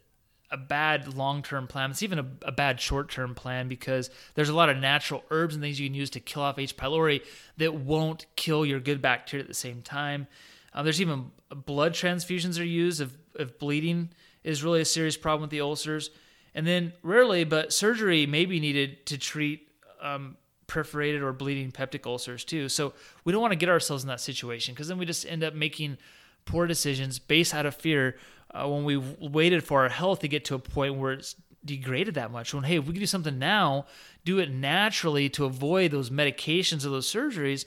a 0.50 0.58
bad 0.58 1.14
long 1.14 1.42
term 1.42 1.66
plan. 1.66 1.90
It's 1.90 2.02
even 2.02 2.18
a, 2.18 2.26
a 2.42 2.52
bad 2.52 2.80
short 2.80 3.08
term 3.08 3.34
plan 3.34 3.68
because 3.68 4.10
there's 4.34 4.50
a 4.50 4.54
lot 4.54 4.68
of 4.68 4.76
natural 4.76 5.24
herbs 5.30 5.54
and 5.54 5.62
things 5.62 5.80
you 5.80 5.88
can 5.88 5.94
use 5.94 6.10
to 6.10 6.20
kill 6.20 6.42
off 6.42 6.58
H. 6.58 6.76
pylori 6.76 7.22
that 7.56 7.74
won't 7.74 8.26
kill 8.36 8.66
your 8.66 8.80
good 8.80 9.00
bacteria 9.00 9.42
at 9.42 9.48
the 9.48 9.54
same 9.54 9.80
time. 9.80 10.26
Uh, 10.74 10.82
there's 10.82 11.00
even 11.00 11.30
blood 11.66 11.92
transfusions 11.92 12.58
are 12.58 12.64
used 12.64 13.00
if, 13.00 13.16
if 13.38 13.58
bleeding 13.58 14.10
is 14.42 14.64
really 14.64 14.80
a 14.80 14.84
serious 14.84 15.16
problem 15.16 15.42
with 15.42 15.50
the 15.50 15.60
ulcers. 15.60 16.10
And 16.54 16.66
then 16.66 16.92
rarely, 17.02 17.44
but 17.44 17.72
surgery 17.72 18.26
may 18.26 18.44
be 18.44 18.60
needed 18.60 19.06
to 19.06 19.18
treat 19.18 19.68
um, 20.00 20.36
perforated 20.66 21.22
or 21.22 21.32
bleeding 21.32 21.72
peptic 21.72 22.06
ulcers 22.06 22.44
too. 22.44 22.68
So 22.68 22.92
we 23.24 23.32
don't 23.32 23.40
want 23.40 23.52
to 23.52 23.56
get 23.56 23.68
ourselves 23.68 24.04
in 24.04 24.08
that 24.08 24.20
situation 24.20 24.74
because 24.74 24.88
then 24.88 24.98
we 24.98 25.06
just 25.06 25.26
end 25.26 25.42
up 25.42 25.54
making 25.54 25.98
poor 26.44 26.66
decisions 26.66 27.18
based 27.18 27.54
out 27.54 27.66
of 27.66 27.74
fear 27.74 28.16
uh, 28.52 28.68
when 28.68 28.84
we 28.84 28.96
waited 28.96 29.64
for 29.64 29.82
our 29.82 29.88
health 29.88 30.20
to 30.20 30.28
get 30.28 30.44
to 30.46 30.54
a 30.54 30.58
point 30.58 30.96
where 30.96 31.12
it's 31.12 31.36
degraded 31.64 32.14
that 32.14 32.30
much. 32.30 32.52
When 32.52 32.64
hey, 32.64 32.76
if 32.76 32.86
we 32.86 32.92
can 32.92 33.00
do 33.00 33.06
something 33.06 33.38
now, 33.38 33.86
do 34.24 34.38
it 34.38 34.50
naturally 34.50 35.28
to 35.30 35.44
avoid 35.44 35.90
those 35.90 36.10
medications 36.10 36.84
or 36.84 36.90
those 36.90 37.10
surgeries, 37.10 37.64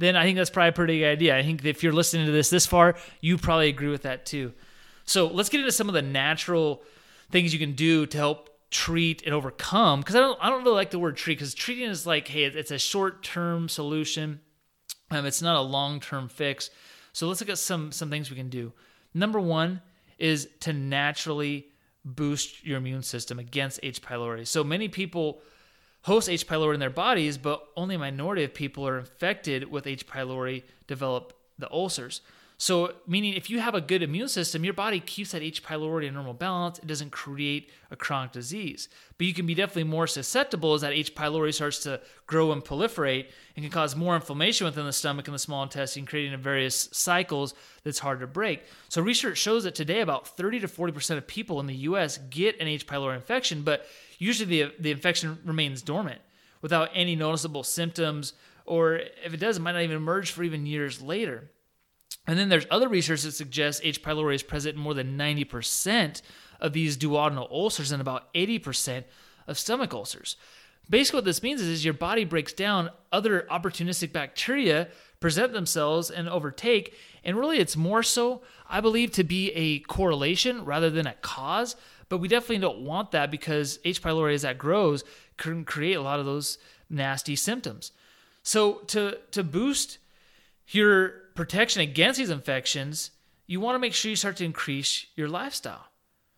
then 0.00 0.16
I 0.16 0.24
think 0.24 0.36
that's 0.36 0.50
probably 0.50 0.70
a 0.70 0.72
pretty 0.72 0.98
good 1.00 1.12
idea. 1.12 1.36
I 1.36 1.42
think 1.42 1.64
if 1.64 1.82
you're 1.82 1.92
listening 1.92 2.26
to 2.26 2.32
this 2.32 2.50
this 2.50 2.66
far, 2.66 2.96
you 3.20 3.38
probably 3.38 3.68
agree 3.68 3.88
with 3.88 4.02
that 4.02 4.26
too. 4.26 4.52
So 5.04 5.26
let's 5.26 5.48
get 5.48 5.60
into 5.60 5.72
some 5.72 5.88
of 5.88 5.94
the 5.94 6.02
natural 6.02 6.82
things 7.30 7.52
you 7.52 7.58
can 7.58 7.74
do 7.74 8.06
to 8.06 8.16
help 8.16 8.48
treat 8.70 9.22
and 9.24 9.34
overcome. 9.34 10.00
Because 10.00 10.16
I 10.16 10.20
don't, 10.20 10.38
I 10.40 10.48
don't 10.48 10.64
really 10.64 10.76
like 10.76 10.90
the 10.90 10.98
word 10.98 11.16
treat 11.16 11.38
because 11.38 11.54
treating 11.54 11.88
is 11.88 12.06
like, 12.06 12.28
hey, 12.28 12.44
it's 12.44 12.70
a 12.70 12.78
short 12.78 13.22
term 13.22 13.68
solution. 13.68 14.40
Um, 15.10 15.26
it's 15.26 15.42
not 15.42 15.56
a 15.56 15.60
long 15.60 16.00
term 16.00 16.28
fix. 16.28 16.70
So 17.12 17.26
let's 17.28 17.40
look 17.40 17.50
at 17.50 17.58
some 17.58 17.92
some 17.92 18.10
things 18.10 18.30
we 18.30 18.36
can 18.36 18.48
do. 18.48 18.72
Number 19.12 19.40
one 19.40 19.82
is 20.18 20.48
to 20.60 20.72
naturally 20.72 21.66
boost 22.04 22.64
your 22.64 22.78
immune 22.78 23.02
system 23.02 23.38
against 23.38 23.80
H. 23.82 24.00
pylori. 24.00 24.46
So 24.46 24.64
many 24.64 24.88
people 24.88 25.42
host 26.02 26.28
H. 26.28 26.46
pylori 26.46 26.74
in 26.74 26.80
their 26.80 26.90
bodies, 26.90 27.38
but 27.38 27.66
only 27.76 27.94
a 27.94 27.98
minority 27.98 28.44
of 28.44 28.54
people 28.54 28.86
are 28.86 28.98
infected 28.98 29.70
with 29.70 29.86
H. 29.86 30.06
pylori 30.06 30.62
develop 30.86 31.32
the 31.58 31.70
ulcers. 31.70 32.22
So, 32.60 32.92
meaning 33.06 33.32
if 33.32 33.48
you 33.48 33.58
have 33.58 33.74
a 33.74 33.80
good 33.80 34.02
immune 34.02 34.28
system, 34.28 34.64
your 34.64 34.74
body 34.74 35.00
keeps 35.00 35.32
that 35.32 35.40
H. 35.40 35.62
pylori 35.62 36.06
in 36.06 36.12
normal 36.12 36.34
balance. 36.34 36.78
It 36.78 36.86
doesn't 36.86 37.10
create 37.10 37.70
a 37.90 37.96
chronic 37.96 38.32
disease. 38.32 38.90
But 39.16 39.26
you 39.26 39.32
can 39.32 39.46
be 39.46 39.54
definitely 39.54 39.84
more 39.84 40.06
susceptible 40.06 40.74
as 40.74 40.82
that 40.82 40.92
H. 40.92 41.14
pylori 41.14 41.54
starts 41.54 41.78
to 41.84 42.02
grow 42.26 42.52
and 42.52 42.62
proliferate 42.62 43.28
and 43.56 43.64
can 43.64 43.72
cause 43.72 43.96
more 43.96 44.14
inflammation 44.14 44.66
within 44.66 44.84
the 44.84 44.92
stomach 44.92 45.26
and 45.26 45.34
the 45.34 45.38
small 45.38 45.62
intestine, 45.62 46.04
creating 46.04 46.38
various 46.38 46.90
cycles 46.92 47.54
that's 47.82 48.00
hard 48.00 48.20
to 48.20 48.26
break. 48.26 48.62
So, 48.90 49.00
research 49.00 49.38
shows 49.38 49.64
that 49.64 49.74
today 49.74 50.02
about 50.02 50.28
30 50.28 50.60
to 50.60 50.68
40% 50.68 51.16
of 51.16 51.26
people 51.26 51.60
in 51.60 51.66
the 51.66 51.76
US 51.76 52.18
get 52.28 52.60
an 52.60 52.68
H. 52.68 52.86
pylori 52.86 53.16
infection, 53.16 53.62
but 53.62 53.86
usually 54.20 54.64
the, 54.64 54.72
the 54.78 54.90
infection 54.92 55.38
remains 55.44 55.82
dormant 55.82 56.20
without 56.62 56.90
any 56.94 57.16
noticeable 57.16 57.64
symptoms, 57.64 58.34
or 58.66 58.96
if 59.24 59.34
it 59.34 59.40
does, 59.40 59.56
it 59.56 59.60
might 59.60 59.72
not 59.72 59.82
even 59.82 59.96
emerge 59.96 60.30
for 60.30 60.44
even 60.44 60.66
years 60.66 61.02
later. 61.02 61.50
And 62.26 62.38
then 62.38 62.50
there's 62.50 62.66
other 62.70 62.88
research 62.88 63.22
that 63.22 63.32
suggests 63.32 63.80
H. 63.82 64.02
pylori 64.02 64.34
is 64.34 64.42
present 64.42 64.76
in 64.76 64.80
more 64.80 64.94
than 64.94 65.18
90% 65.18 66.22
of 66.60 66.72
these 66.72 66.96
duodenal 66.96 67.50
ulcers 67.50 67.92
and 67.92 68.00
about 68.00 68.32
80% 68.34 69.04
of 69.48 69.58
stomach 69.58 69.94
ulcers. 69.94 70.36
Basically, 70.88 71.18
what 71.18 71.24
this 71.24 71.42
means 71.42 71.60
is, 71.60 71.68
is 71.68 71.84
your 71.84 71.94
body 71.94 72.24
breaks 72.24 72.52
down 72.52 72.90
other 73.12 73.46
opportunistic 73.50 74.12
bacteria, 74.12 74.88
present 75.20 75.52
themselves, 75.52 76.10
and 76.10 76.28
overtake. 76.28 76.94
And 77.24 77.38
really, 77.38 77.58
it's 77.58 77.76
more 77.76 78.02
so, 78.02 78.42
I 78.68 78.80
believe, 78.80 79.12
to 79.12 79.24
be 79.24 79.50
a 79.52 79.78
correlation 79.80 80.64
rather 80.64 80.90
than 80.90 81.06
a 81.06 81.14
cause. 81.14 81.76
But 82.10 82.18
we 82.18 82.28
definitely 82.28 82.58
don't 82.58 82.80
want 82.80 83.12
that 83.12 83.30
because 83.30 83.78
H. 83.84 84.02
pylori, 84.02 84.34
as 84.34 84.42
that 84.42 84.58
grows, 84.58 85.04
can 85.38 85.64
create 85.64 85.94
a 85.94 86.02
lot 86.02 86.20
of 86.20 86.26
those 86.26 86.58
nasty 86.90 87.36
symptoms. 87.36 87.92
So 88.42 88.82
to 88.88 89.18
to 89.30 89.42
boost 89.42 89.98
your 90.68 91.08
protection 91.34 91.80
against 91.80 92.18
these 92.18 92.30
infections, 92.30 93.12
you 93.46 93.60
want 93.60 93.74
to 93.74 93.78
make 93.78 93.94
sure 93.94 94.10
you 94.10 94.16
start 94.16 94.36
to 94.36 94.44
increase 94.44 95.06
your 95.16 95.28
lifestyle. 95.28 95.86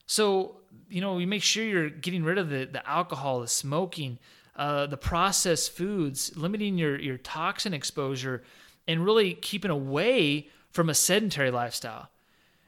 So, 0.07 0.57
you 0.89 1.01
know, 1.01 1.19
you 1.19 1.27
make 1.27 1.43
sure 1.43 1.65
you're 1.65 1.91
getting 1.91 2.23
rid 2.23 2.39
of 2.39 2.51
the, 2.51 2.67
the 2.67 2.87
alcohol, 2.89 3.41
the 3.41 3.49
smoking, 3.49 4.19
uh, 4.57 4.87
the 4.87 4.97
processed 4.97 5.73
foods, 5.73 6.37
limiting 6.37 6.77
your, 6.79 6.99
your 6.99 7.19
toxin 7.19 7.73
exposure, 7.73 8.43
and 8.87 9.05
really 9.05 9.35
keeping 9.35 9.71
away 9.71 10.49
from 10.71 10.91
a 10.91 10.95
sedentary 10.95 11.51
lifestyle. 11.51 12.09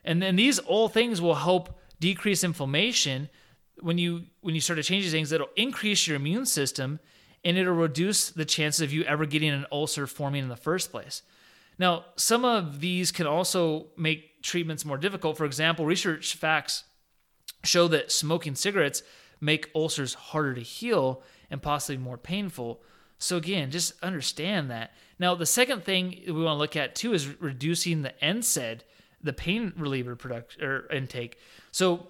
And 0.04 0.22
then 0.22 0.36
these 0.36 0.58
all 0.58 0.88
things 0.88 1.20
will 1.20 1.34
help 1.34 1.78
decrease 2.00 2.44
inflammation 2.44 3.28
when 3.80 3.98
you 3.98 4.24
when 4.40 4.54
you 4.54 4.60
start 4.60 4.76
to 4.76 4.82
change 4.82 5.04
these 5.04 5.12
things 5.12 5.32
it'll 5.32 5.48
increase 5.56 6.06
your 6.06 6.16
immune 6.16 6.46
system 6.46 7.00
and 7.44 7.58
it'll 7.58 7.74
reduce 7.74 8.30
the 8.30 8.44
chances 8.44 8.80
of 8.80 8.92
you 8.92 9.04
ever 9.04 9.26
getting 9.26 9.50
an 9.50 9.66
ulcer 9.70 10.06
forming 10.06 10.42
in 10.42 10.48
the 10.48 10.56
first 10.56 10.90
place. 10.90 11.22
Now 11.78 12.06
some 12.16 12.44
of 12.44 12.80
these 12.80 13.12
can 13.12 13.26
also 13.26 13.88
make 13.96 14.42
treatments 14.42 14.84
more 14.84 14.96
difficult. 14.96 15.36
For 15.36 15.44
example 15.44 15.86
research 15.86 16.34
facts 16.36 16.84
show 17.62 17.88
that 17.88 18.12
smoking 18.12 18.54
cigarettes 18.54 19.02
make 19.40 19.70
ulcers 19.74 20.14
harder 20.14 20.54
to 20.54 20.60
heal 20.60 21.22
and 21.50 21.60
possibly 21.60 21.98
more 21.98 22.18
painful. 22.18 22.82
So 23.18 23.36
again 23.36 23.70
just 23.70 23.92
understand 24.02 24.70
that. 24.70 24.92
Now 25.18 25.34
the 25.34 25.46
second 25.46 25.84
thing 25.84 26.22
we 26.26 26.32
want 26.32 26.54
to 26.54 26.58
look 26.58 26.76
at 26.76 26.94
too 26.94 27.12
is 27.12 27.40
reducing 27.40 28.02
the 28.02 28.14
NSAID 28.22 28.80
the 29.24 29.32
pain 29.32 29.72
reliever 29.76 30.14
product 30.14 30.62
or 30.62 30.86
intake. 30.92 31.38
So 31.72 32.06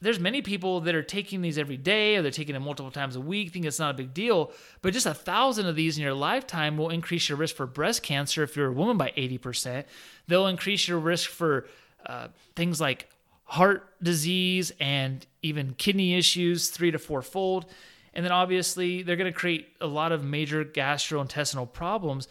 there's 0.00 0.18
many 0.18 0.42
people 0.42 0.80
that 0.80 0.94
are 0.94 1.02
taking 1.02 1.42
these 1.42 1.58
every 1.58 1.76
day 1.76 2.16
or 2.16 2.22
they're 2.22 2.30
taking 2.30 2.54
them 2.54 2.64
multiple 2.64 2.90
times 2.90 3.14
a 3.14 3.20
week, 3.20 3.52
think 3.52 3.64
it's 3.64 3.78
not 3.78 3.94
a 3.94 3.96
big 3.96 4.14
deal. 4.14 4.50
But 4.80 4.94
just 4.94 5.06
a 5.06 5.14
thousand 5.14 5.66
of 5.66 5.76
these 5.76 5.96
in 5.96 6.02
your 6.02 6.14
lifetime 6.14 6.76
will 6.76 6.90
increase 6.90 7.28
your 7.28 7.38
risk 7.38 7.54
for 7.54 7.66
breast 7.66 8.02
cancer 8.02 8.42
if 8.42 8.56
you're 8.56 8.68
a 8.68 8.72
woman 8.72 8.96
by 8.96 9.12
80%. 9.16 9.84
They'll 10.26 10.48
increase 10.48 10.88
your 10.88 10.98
risk 10.98 11.30
for 11.30 11.66
uh, 12.04 12.28
things 12.56 12.80
like 12.80 13.08
heart 13.44 13.94
disease 14.02 14.72
and 14.80 15.24
even 15.42 15.74
kidney 15.74 16.14
issues 16.14 16.70
three 16.70 16.90
to 16.90 16.98
four 16.98 17.22
fold. 17.22 17.66
And 18.14 18.24
then 18.24 18.32
obviously, 18.32 19.02
they're 19.02 19.16
going 19.16 19.32
to 19.32 19.38
create 19.38 19.68
a 19.80 19.86
lot 19.86 20.10
of 20.10 20.24
major 20.24 20.64
gastrointestinal 20.64 21.72
problems. 21.72 22.28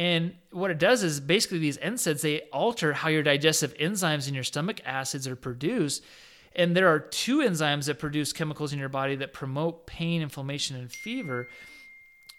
And 0.00 0.32
what 0.50 0.70
it 0.70 0.78
does 0.78 1.02
is 1.02 1.20
basically 1.20 1.58
these 1.58 1.76
NSAIDs, 1.76 2.22
they 2.22 2.40
alter 2.54 2.94
how 2.94 3.10
your 3.10 3.22
digestive 3.22 3.76
enzymes 3.76 4.26
in 4.26 4.32
your 4.32 4.44
stomach 4.44 4.80
acids 4.86 5.28
are 5.28 5.36
produced. 5.36 6.02
And 6.56 6.74
there 6.74 6.88
are 6.88 6.98
two 6.98 7.40
enzymes 7.40 7.84
that 7.84 7.98
produce 7.98 8.32
chemicals 8.32 8.72
in 8.72 8.78
your 8.78 8.88
body 8.88 9.14
that 9.16 9.34
promote 9.34 9.86
pain, 9.86 10.22
inflammation, 10.22 10.74
and 10.76 10.90
fever. 10.90 11.48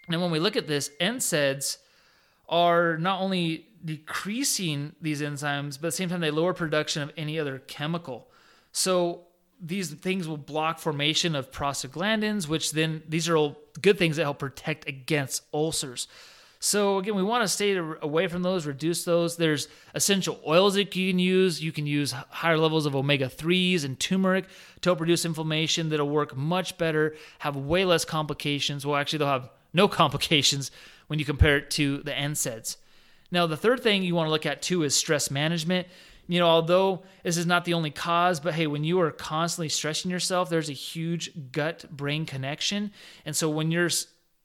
And 0.10 0.20
when 0.20 0.32
we 0.32 0.40
look 0.40 0.56
at 0.56 0.66
this, 0.66 0.90
NSAIDs 1.00 1.78
are 2.50 2.98
not 2.98 3.22
only 3.22 3.68
decreasing 3.86 4.96
these 5.00 5.22
enzymes, 5.22 5.80
but 5.80 5.90
at 5.90 5.92
the 5.92 5.98
same 5.98 6.10
time, 6.10 6.22
they 6.22 6.32
lower 6.32 6.56
production 6.56 7.04
of 7.04 7.12
any 7.16 7.40
other 7.40 7.60
chemical. 7.60 8.28
So 8.72 9.28
these 9.62 9.94
things 9.94 10.28
will 10.28 10.38
block 10.38 10.80
formation 10.80 11.36
of 11.36 11.52
prostaglandins, 11.52 12.48
which 12.48 12.72
then 12.72 13.04
these 13.08 13.30
are 13.30 13.38
all 13.38 13.56
good 13.84 14.00
things 14.00 14.16
that 14.16 14.24
help 14.24 14.40
protect 14.40 14.88
against 14.88 15.44
ulcers. 15.54 16.08
So 16.64 17.00
again, 17.00 17.16
we 17.16 17.24
want 17.24 17.44
to 17.44 17.48
stay 17.48 17.76
away 17.76 18.28
from 18.28 18.44
those, 18.44 18.68
reduce 18.68 19.04
those. 19.04 19.36
There's 19.36 19.68
essential 19.96 20.40
oils 20.48 20.76
that 20.76 20.96
you 20.96 21.12
can 21.12 21.18
use. 21.18 21.62
You 21.62 21.72
can 21.72 21.88
use 21.88 22.12
higher 22.12 22.60
levels 22.60 22.86
of 22.86 22.96
omega 22.96 23.26
3s 23.26 23.84
and 23.84 24.00
turmeric 24.00 24.46
to 24.82 24.90
help 24.90 25.02
reduce 25.02 25.26
inflammation 25.26 25.90
that'll 25.90 26.08
work 26.08 26.38
much 26.38 26.78
better, 26.78 27.16
have 27.40 27.56
way 27.56 27.84
less 27.84 28.06
complications. 28.06 28.86
Well, 28.86 28.96
actually, 28.96 29.20
they'll 29.20 29.28
have 29.30 29.50
no 29.74 29.88
complications 29.88 30.70
when 31.08 31.18
you 31.18 31.26
compare 31.26 31.58
it 31.58 31.72
to 31.72 31.98
the 32.04 32.12
NSAIDs. 32.12 32.78
Now, 33.32 33.48
the 33.48 33.58
third 33.58 33.82
thing 33.82 34.04
you 34.04 34.14
want 34.14 34.28
to 34.28 34.32
look 34.32 34.46
at 34.46 34.62
too 34.62 34.84
is 34.84 34.96
stress 34.96 35.32
management. 35.32 35.88
You 36.28 36.42
know, 36.42 36.48
although 36.48 37.02
this 37.24 37.38
is 37.38 37.48
not 37.48 37.66
the 37.66 37.74
only 37.74 37.90
cause, 37.90 38.40
but 38.40 38.54
hey, 38.54 38.68
when 38.68 38.84
you 38.84 39.02
are 39.02 39.10
constantly 39.10 39.70
stressing 39.70 40.12
yourself, 40.12 40.52
there's 40.52 40.70
a 40.70 40.74
huge 40.74 41.32
gut 41.52 41.86
brain 41.90 42.28
connection. 42.28 42.92
And 43.26 43.36
so 43.36 43.50
when 43.50 43.72
you're, 43.72 43.90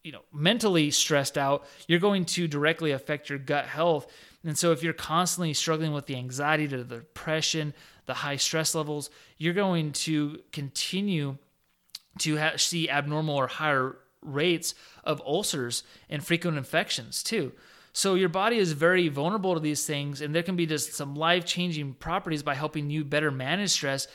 you 0.06 0.12
know, 0.12 0.22
mentally 0.32 0.88
stressed 0.92 1.36
out, 1.36 1.66
you're 1.88 1.98
going 1.98 2.24
to 2.24 2.46
directly 2.46 2.92
affect 2.92 3.28
your 3.28 3.40
gut 3.40 3.66
health. 3.66 4.06
And 4.44 4.56
so 4.56 4.70
if 4.70 4.80
you're 4.80 4.92
constantly 4.92 5.52
struggling 5.52 5.92
with 5.92 6.06
the 6.06 6.14
anxiety, 6.14 6.66
the 6.66 6.84
depression, 6.84 7.74
the 8.06 8.14
high 8.14 8.36
stress 8.36 8.76
levels, 8.76 9.10
you're 9.36 9.52
going 9.52 9.90
to 9.90 10.38
continue 10.52 11.38
to 12.20 12.38
ha- 12.38 12.52
see 12.54 12.88
abnormal 12.88 13.34
or 13.34 13.48
higher 13.48 13.96
rates 14.22 14.76
of 15.02 15.20
ulcers 15.26 15.82
and 16.08 16.24
frequent 16.24 16.56
infections 16.56 17.24
too. 17.24 17.50
So 17.92 18.14
your 18.14 18.28
body 18.28 18.58
is 18.58 18.70
very 18.70 19.08
vulnerable 19.08 19.54
to 19.54 19.60
these 19.60 19.86
things, 19.86 20.20
and 20.20 20.32
there 20.32 20.44
can 20.44 20.54
be 20.54 20.66
just 20.66 20.94
some 20.94 21.16
life-changing 21.16 21.94
properties 21.94 22.44
by 22.44 22.54
helping 22.54 22.90
you 22.90 23.02
better 23.04 23.32
manage 23.32 23.70
stress. 23.70 24.06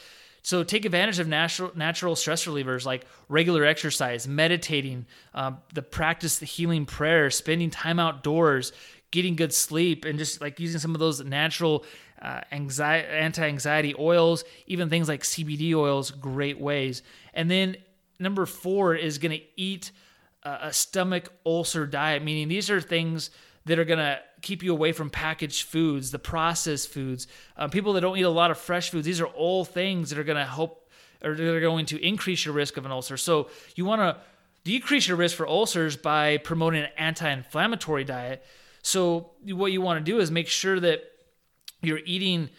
So 0.43 0.63
take 0.63 0.85
advantage 0.85 1.19
of 1.19 1.27
natural 1.27 1.71
natural 1.75 2.15
stress 2.15 2.45
relievers 2.45 2.85
like 2.85 3.05
regular 3.29 3.63
exercise, 3.65 4.27
meditating, 4.27 5.05
um, 5.33 5.59
the 5.73 5.81
practice, 5.81 6.39
the 6.39 6.45
healing 6.45 6.85
prayer, 6.85 7.29
spending 7.29 7.69
time 7.69 7.99
outdoors, 7.99 8.71
getting 9.11 9.35
good 9.35 9.53
sleep, 9.53 10.05
and 10.05 10.17
just 10.17 10.41
like 10.41 10.59
using 10.59 10.79
some 10.79 10.95
of 10.95 10.99
those 10.99 11.23
natural 11.23 11.85
uh, 12.21 12.41
anxiety, 12.51 13.07
anti-anxiety 13.07 13.95
oils, 13.97 14.43
even 14.67 14.89
things 14.89 15.07
like 15.07 15.21
CBD 15.21 15.75
oils, 15.75 16.11
great 16.11 16.59
ways. 16.59 17.03
And 17.33 17.49
then 17.49 17.77
number 18.19 18.45
four 18.45 18.95
is 18.95 19.17
going 19.17 19.37
to 19.37 19.43
eat 19.55 19.91
a 20.43 20.73
stomach 20.73 21.31
ulcer 21.45 21.85
diet, 21.85 22.23
meaning 22.23 22.47
these 22.47 22.69
are 22.71 22.81
things 22.81 23.29
that 23.65 23.77
are 23.79 23.85
going 23.85 23.99
to 23.99 24.19
keep 24.41 24.63
you 24.63 24.71
away 24.73 24.91
from 24.91 25.09
packaged 25.09 25.63
foods, 25.63 26.11
the 26.11 26.19
processed 26.19 26.89
foods, 26.89 27.27
um, 27.57 27.69
people 27.69 27.93
that 27.93 28.01
don't 28.01 28.17
eat 28.17 28.23
a 28.23 28.29
lot 28.29 28.51
of 28.51 28.57
fresh 28.57 28.89
foods. 28.89 29.05
These 29.05 29.21
are 29.21 29.27
all 29.27 29.65
things 29.65 30.09
that 30.09 30.19
are 30.19 30.23
going 30.23 30.37
to 30.37 30.45
help 30.45 30.81
or 31.23 31.35
they're 31.35 31.61
going 31.61 31.85
to 31.87 32.03
increase 32.03 32.45
your 32.45 32.53
risk 32.53 32.77
of 32.77 32.85
an 32.85 32.91
ulcer. 32.91 33.17
So 33.17 33.49
you 33.75 33.85
want 33.85 34.01
to 34.01 34.17
decrease 34.63 35.07
your 35.07 35.17
risk 35.17 35.35
for 35.35 35.47
ulcers 35.47 35.95
by 35.95 36.37
promoting 36.37 36.83
an 36.83 36.89
anti-inflammatory 36.97 38.03
diet. 38.03 38.43
So 38.81 39.31
what 39.43 39.71
you 39.71 39.81
want 39.81 40.03
to 40.03 40.11
do 40.11 40.19
is 40.19 40.31
make 40.31 40.47
sure 40.47 40.79
that 40.79 41.03
you're 41.81 42.01
eating 42.05 42.49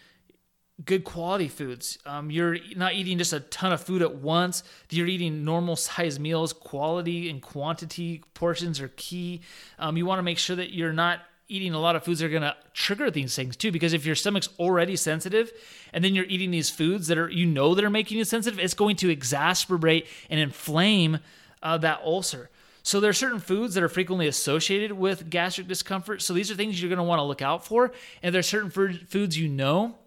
good 0.85 1.04
quality 1.04 1.48
foods. 1.48 1.98
Um, 2.06 2.30
you're 2.30 2.56
not 2.76 2.94
eating 2.94 3.18
just 3.18 3.32
a 3.32 3.40
ton 3.40 3.72
of 3.72 3.80
food 3.80 4.02
at 4.02 4.16
once. 4.16 4.62
You're 4.90 5.06
eating 5.06 5.44
normal 5.44 5.76
sized 5.76 6.20
meals. 6.20 6.52
Quality 6.52 7.28
and 7.30 7.40
quantity 7.40 8.22
portions 8.35 8.80
are 8.80 8.88
key. 8.88 9.42
Um, 9.78 9.96
you 9.96 10.06
want 10.06 10.18
to 10.18 10.22
make 10.22 10.38
sure 10.38 10.56
that 10.56 10.72
you're 10.72 10.92
not 10.92 11.20
eating 11.48 11.74
a 11.74 11.78
lot 11.78 11.94
of 11.96 12.02
foods 12.02 12.20
that 12.20 12.26
are 12.26 12.30
going 12.30 12.42
to 12.42 12.56
trigger 12.72 13.11
these 13.11 13.37
things 13.37 13.56
too 13.56 13.70
because 13.70 13.92
if 13.92 14.06
your 14.06 14.14
stomach's 14.14 14.48
already 14.58 14.96
sensitive 14.96 15.52
and 15.92 16.02
then 16.02 16.14
you're 16.14 16.24
eating 16.24 16.50
these 16.50 16.70
foods 16.70 17.08
that 17.08 17.18
are 17.18 17.28
you 17.28 17.44
know 17.44 17.74
that 17.74 17.85
are 17.85 17.90
making 17.90 18.16
you 18.16 18.24
sensitive 18.24 18.58
it's 18.58 18.72
going 18.72 18.96
to 18.96 19.14
exacerbate 19.14 20.06
and 20.30 20.40
inflame 20.40 21.18
uh, 21.62 21.76
that 21.76 22.00
ulcer 22.02 22.48
so 22.82 23.00
there 23.00 23.11
are 23.11 23.14
certain 23.14 23.38
foods 23.38 23.74
that 23.74 23.82
are 23.82 23.88
frequently 23.88 24.26
associated 24.26 24.92
with 24.92 25.28
gastric 25.28 25.68
discomfort 25.68 26.22
so 26.22 26.32
these 26.32 26.50
are 26.50 26.54
things 26.54 26.80
you're 26.80 26.88
going 26.88 26.96
to 26.96 27.02
want 27.02 27.18
to 27.18 27.24
look 27.24 27.42
out 27.42 27.66
for 27.66 27.92
and 28.22 28.35
there's 28.35 28.46
certain 28.46 28.70
foods 28.70 29.37
you 29.37 29.48
know 29.48 29.98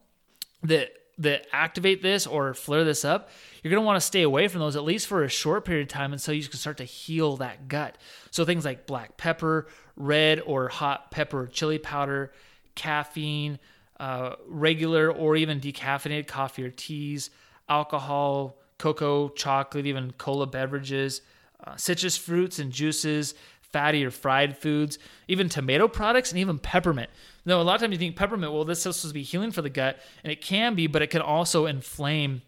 that 0.67 0.91
that 1.17 1.47
activate 1.53 2.01
this 2.01 2.27
or 2.27 2.53
flare 2.53 2.83
this 2.83 3.05
up, 3.05 3.29
you're 3.63 3.71
going 3.71 3.81
to 3.81 3.85
want 3.85 3.95
to 3.95 4.05
stay 4.05 4.21
away 4.21 4.47
from 4.49 4.59
those 4.59 4.75
at 4.75 4.83
least 4.83 5.07
for 5.07 5.23
a 5.23 5.29
short 5.29 5.63
period 5.63 5.83
of 5.83 5.87
time 5.87 6.11
until 6.11 6.33
you 6.33 6.43
can 6.43 6.59
start 6.59 6.77
to 6.77 6.83
heal 6.83 7.37
that 7.37 7.69
gut. 7.69 7.97
So 8.31 8.43
things 8.43 8.65
like 8.65 8.85
black 8.85 9.15
pepper, 9.15 9.67
red 9.95 10.41
or 10.45 10.67
hot 10.67 11.11
pepper 11.11 11.47
chili 11.47 11.77
powder, 11.77 12.33
caffeine, 12.75 13.59
uh, 13.97 14.35
regular 14.47 15.09
or 15.09 15.37
even 15.37 15.61
decaffeinated 15.61 16.27
coffee 16.27 16.65
or 16.65 16.69
teas, 16.69 17.29
alcohol, 17.69 18.57
cocoa, 18.77 19.29
chocolate, 19.29 19.85
even 19.85 20.11
cola 20.17 20.45
beverages, 20.45 21.21
uh, 21.63 21.77
citrus 21.77 22.17
fruits 22.17 22.59
and 22.59 22.71
juices, 22.71 23.35
fatty 23.75 24.05
or 24.05 24.09
fried 24.09 24.57
foods, 24.57 24.97
even 25.27 25.49
tomato 25.49 25.85
products, 25.85 26.31
and 26.31 26.39
even 26.39 26.57
peppermint. 26.57 27.09
No, 27.45 27.59
a 27.59 27.63
lot 27.63 27.75
of 27.75 27.81
times 27.81 27.91
you 27.91 27.97
think 27.97 28.15
peppermint, 28.15 28.53
well, 28.53 28.63
this 28.63 28.77
is 28.77 28.83
supposed 28.83 29.09
to 29.09 29.13
be 29.13 29.21
healing 29.21 29.51
for 29.51 29.61
the 29.61 29.69
gut, 29.69 29.99
and 30.23 30.31
it 30.31 30.39
can 30.39 30.75
be, 30.75 30.87
but 30.87 31.01
it 31.01 31.09
can 31.09 31.21
also 31.21 31.65
inflame 31.65 32.41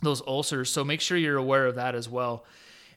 those 0.00 0.22
ulcers. 0.28 0.70
So 0.70 0.84
make 0.84 1.00
sure 1.00 1.18
you're 1.18 1.38
aware 1.38 1.66
of 1.66 1.74
that 1.74 1.96
as 1.96 2.08
well. 2.08 2.44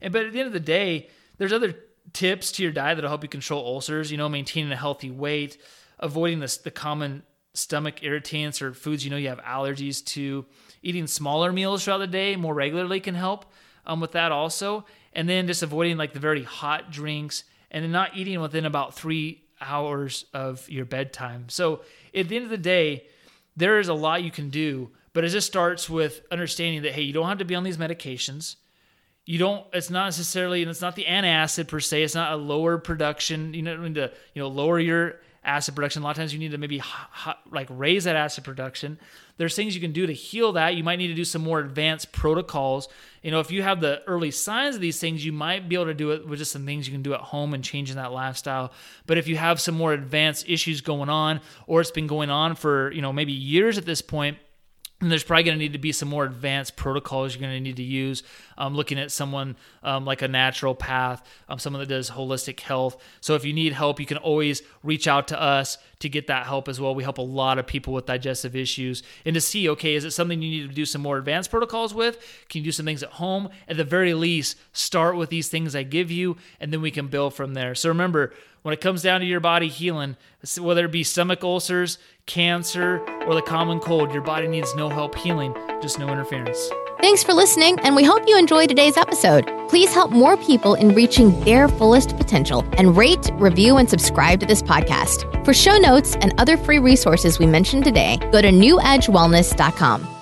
And 0.04 0.14
but 0.14 0.28
at 0.28 0.34
the 0.34 0.40
end 0.40 0.46
of 0.46 0.54
the 0.54 0.60
day, 0.60 1.10
there's 1.40 1.52
other 1.52 1.74
tips 2.14 2.52
to 2.52 2.64
your 2.64 2.72
diet 2.72 2.98
that'll 2.98 3.10
help 3.10 3.24
you 3.24 3.30
control 3.30 3.66
ulcers. 3.66 4.12
You 4.12 4.20
know, 4.20 4.30
maintaining 4.30 4.72
a 4.72 4.76
healthy 4.76 5.10
weight, 5.10 5.58
avoiding 5.98 6.42
the, 6.42 6.60
the 6.64 6.70
common 6.70 7.24
stomach 7.56 8.04
irritants 8.04 8.62
or 8.62 8.74
foods 8.76 9.04
you 9.04 9.10
know 9.10 9.18
you 9.18 9.30
have 9.30 9.42
allergies 9.42 10.06
to. 10.06 10.46
Eating 10.84 11.08
smaller 11.08 11.52
meals 11.52 11.84
throughout 11.84 11.98
the 11.98 12.08
day 12.08 12.36
more 12.36 12.54
regularly 12.54 13.00
can 13.00 13.16
help 13.16 13.48
um, 13.88 14.00
with 14.00 14.12
that 14.12 14.32
also. 14.32 14.86
And 15.14 15.28
then 15.28 15.48
just 15.48 15.64
avoiding 15.64 15.98
like 15.98 16.14
the 16.14 16.20
very 16.20 16.44
hot 16.44 16.92
drinks 16.92 17.44
and 17.74 17.84
then 17.84 17.92
not 17.92 18.16
eating 18.16 18.40
within 18.40 18.66
about 18.66 18.94
three 18.94 19.44
hours 19.60 20.26
of 20.34 20.70
your 20.70 20.86
bedtime. 20.86 21.46
So 21.50 21.82
at 22.16 22.30
the 22.30 22.36
end 22.36 22.46
of 22.46 22.52
the 22.52 22.58
day, 22.58 23.08
there 23.58 23.80
is 23.80 23.88
a 23.88 23.94
lot 23.94 24.24
you 24.24 24.32
can 24.32 24.50
do, 24.50 24.92
but 25.14 25.24
it 25.24 25.30
just 25.30 25.48
starts 25.48 25.90
with 25.90 26.22
understanding 26.32 26.84
that 26.84 26.94
hey, 26.94 27.02
you 27.02 27.14
don't 27.14 27.28
have 27.28 27.40
to 27.40 27.46
be 27.46 27.56
on 27.56 27.64
these 27.64 27.78
medications. 27.78 28.56
You 29.26 29.40
don't. 29.40 29.66
It's 29.74 29.90
not 29.90 30.06
necessarily, 30.06 30.62
and 30.62 30.70
it's 30.70 30.82
not 30.82 30.96
the 30.96 31.06
antacid 31.06 31.70
per 31.70 31.80
se. 31.80 32.04
It's 32.04 32.16
not 32.16 32.34
a 32.34 32.36
lower 32.36 32.78
production. 32.78 33.54
You 33.54 33.62
know, 33.62 33.78
need 33.78 33.96
to 33.96 34.12
you 34.34 34.42
know 34.42 34.50
lower 34.50 34.80
your 34.80 35.22
acid 35.46 35.76
production. 35.76 36.02
A 36.02 36.06
lot 36.06 36.12
of 36.12 36.18
times 36.18 36.34
you 36.34 36.40
need 36.40 36.52
to 36.52 36.58
maybe 36.58 36.82
like 37.50 37.68
raise 37.70 38.04
that 38.04 38.18
acid 38.18 38.44
production. 38.44 39.00
There's 39.38 39.56
things 39.56 39.74
you 39.74 39.82
can 39.82 39.94
do 39.94 40.06
to 40.06 40.14
heal 40.14 40.54
that. 40.54 40.76
You 40.76 40.84
might 40.84 40.98
need 40.98 41.08
to 41.08 41.14
do 41.16 41.26
some 41.26 41.42
more 41.42 41.60
advanced 41.60 42.12
protocols. 42.12 42.88
You 43.24 43.32
know, 43.32 43.40
if 43.40 43.50
you 43.50 43.64
have 43.64 43.82
the 43.82 44.04
early 44.06 44.32
signs 44.32 44.76
of 44.76 44.82
these 44.82 45.00
things, 45.00 45.26
you 45.26 45.32
might 45.32 45.68
be 45.68 45.76
able 45.76 45.86
to 45.86 45.94
do 45.94 46.12
it 46.12 46.28
with 46.28 46.40
just 46.40 46.52
some 46.52 46.66
things 46.66 46.88
you 46.88 46.94
can 46.94 47.02
do 47.02 47.14
at 47.14 47.20
home 47.20 47.54
and 47.54 47.64
changing 47.64 47.96
that 47.96 48.12
lifestyle. 48.12 48.72
But 49.08 49.18
if 49.18 49.28
you 49.28 49.36
have 49.38 49.60
some 49.60 49.76
more 49.76 49.94
advanced 49.94 50.48
issues 50.48 50.82
going 50.82 51.10
on, 51.10 51.42
or 51.66 51.82
it's 51.82 51.92
been 51.92 52.08
going 52.08 52.30
on 52.30 52.56
for, 52.56 52.92
you 52.92 53.02
know, 53.02 53.12
maybe 53.12 53.34
years 53.34 53.78
at 53.78 53.86
this 53.86 54.02
point, 54.02 54.38
and 55.04 55.12
there's 55.12 55.24
probably 55.24 55.44
going 55.44 55.58
to 55.58 55.64
need 55.64 55.74
to 55.74 55.80
be 55.80 55.92
some 55.92 56.08
more 56.08 56.24
advanced 56.24 56.78
protocols 56.78 57.36
you're 57.36 57.42
going 57.42 57.54
to 57.54 57.60
need 57.60 57.76
to 57.76 57.84
use. 57.84 58.24
Um, 58.58 58.74
looking 58.74 58.98
at 58.98 59.12
someone 59.12 59.58
um, 59.84 60.06
like 60.06 60.22
a 60.22 60.30
naturopath, 60.30 61.22
um, 61.50 61.60
someone 61.60 61.82
that 61.82 61.90
does 61.90 62.10
holistic 62.10 62.62
health. 62.62 62.96
So 63.20 63.36
if 63.36 63.44
you 63.44 63.52
need 63.52 63.74
help, 63.74 64.00
you 64.00 64.06
can 64.06 64.18
always 64.18 64.62
reach 64.82 65.06
out 65.06 65.28
to 65.28 65.42
us 65.42 65.78
to 66.00 66.08
get 66.08 66.28
that 66.28 66.46
help 66.46 66.70
as 66.70 66.80
well. 66.80 66.96
We 66.96 67.04
help 67.04 67.18
a 67.18 67.22
lot 67.22 67.60
of 67.60 67.68
people 67.68 67.94
with 67.94 68.06
digestive 68.06 68.56
issues 68.56 69.04
and 69.26 69.34
to 69.34 69.42
see, 69.42 69.70
okay, 69.72 69.96
is 69.96 70.06
it 70.06 70.12
something 70.12 70.42
you 70.42 70.62
need 70.62 70.70
to 70.70 70.76
do 70.76 70.86
some 70.86 71.02
more 71.02 71.18
advanced 71.18 71.52
protocols 71.52 71.94
with? 71.94 72.46
Can 72.48 72.60
you 72.60 72.66
do 72.66 72.72
some 72.72 72.86
things 72.86 73.04
at 73.04 73.10
home? 73.10 73.50
At 73.68 73.76
the 73.76 73.84
very 73.84 74.14
least, 74.14 74.58
start 74.72 75.18
with 75.18 75.30
these 75.30 75.50
things 75.50 75.76
I 75.76 75.84
give 75.84 76.12
you, 76.12 76.38
and 76.62 76.72
then 76.72 76.82
we 76.82 76.92
can 76.92 77.08
build 77.08 77.34
from 77.34 77.56
there. 77.56 77.76
So 77.76 77.90
remember, 77.90 78.34
when 78.64 78.74
it 78.74 78.82
comes 78.82 79.02
down 79.04 79.22
to 79.22 79.26
your 79.26 79.40
body 79.40 79.68
healing, 79.68 80.18
whether 80.60 80.86
it 80.86 80.92
be 80.92 81.04
stomach 81.04 81.44
ulcers, 81.44 82.00
cancer, 82.26 83.00
or 83.28 83.36
the 83.36 83.42
common 83.42 83.80
cold, 83.80 84.12
your 84.12 84.22
body 84.24 84.48
needs 84.48 84.74
no 84.76 84.90
help 84.90 85.16
healing, 85.16 85.56
just 85.82 86.00
no 86.00 86.10
interference. 86.10 86.70
Thanks 87.00 87.24
for 87.24 87.34
listening, 87.34 87.78
and 87.80 87.96
we 87.96 88.04
hope 88.04 88.24
you 88.28 88.38
enjoyed 88.38 88.70
today's 88.70 88.96
episode. 88.96 89.52
Please 89.68 89.94
help 89.94 90.12
more 90.12 90.38
people 90.38 90.76
in 90.76 90.96
reaching 90.96 91.38
their 91.44 91.68
fullest 91.68 92.16
potential 92.16 92.66
and 92.78 92.96
rate, 92.96 93.30
review, 93.34 93.78
and 93.78 93.90
subscribe 93.90 94.40
to 94.40 94.46
this 94.46 94.62
podcast. 94.62 95.44
For 95.44 95.54
show 95.54 95.78
notes 95.78 96.16
and 96.22 96.34
other 96.38 96.56
free 96.56 96.80
resources 96.80 97.40
we 97.40 97.46
mentioned 97.46 97.84
today, 97.84 98.18
go 98.32 98.42
to 98.42 98.50
newedgewellness.com. 98.50 100.13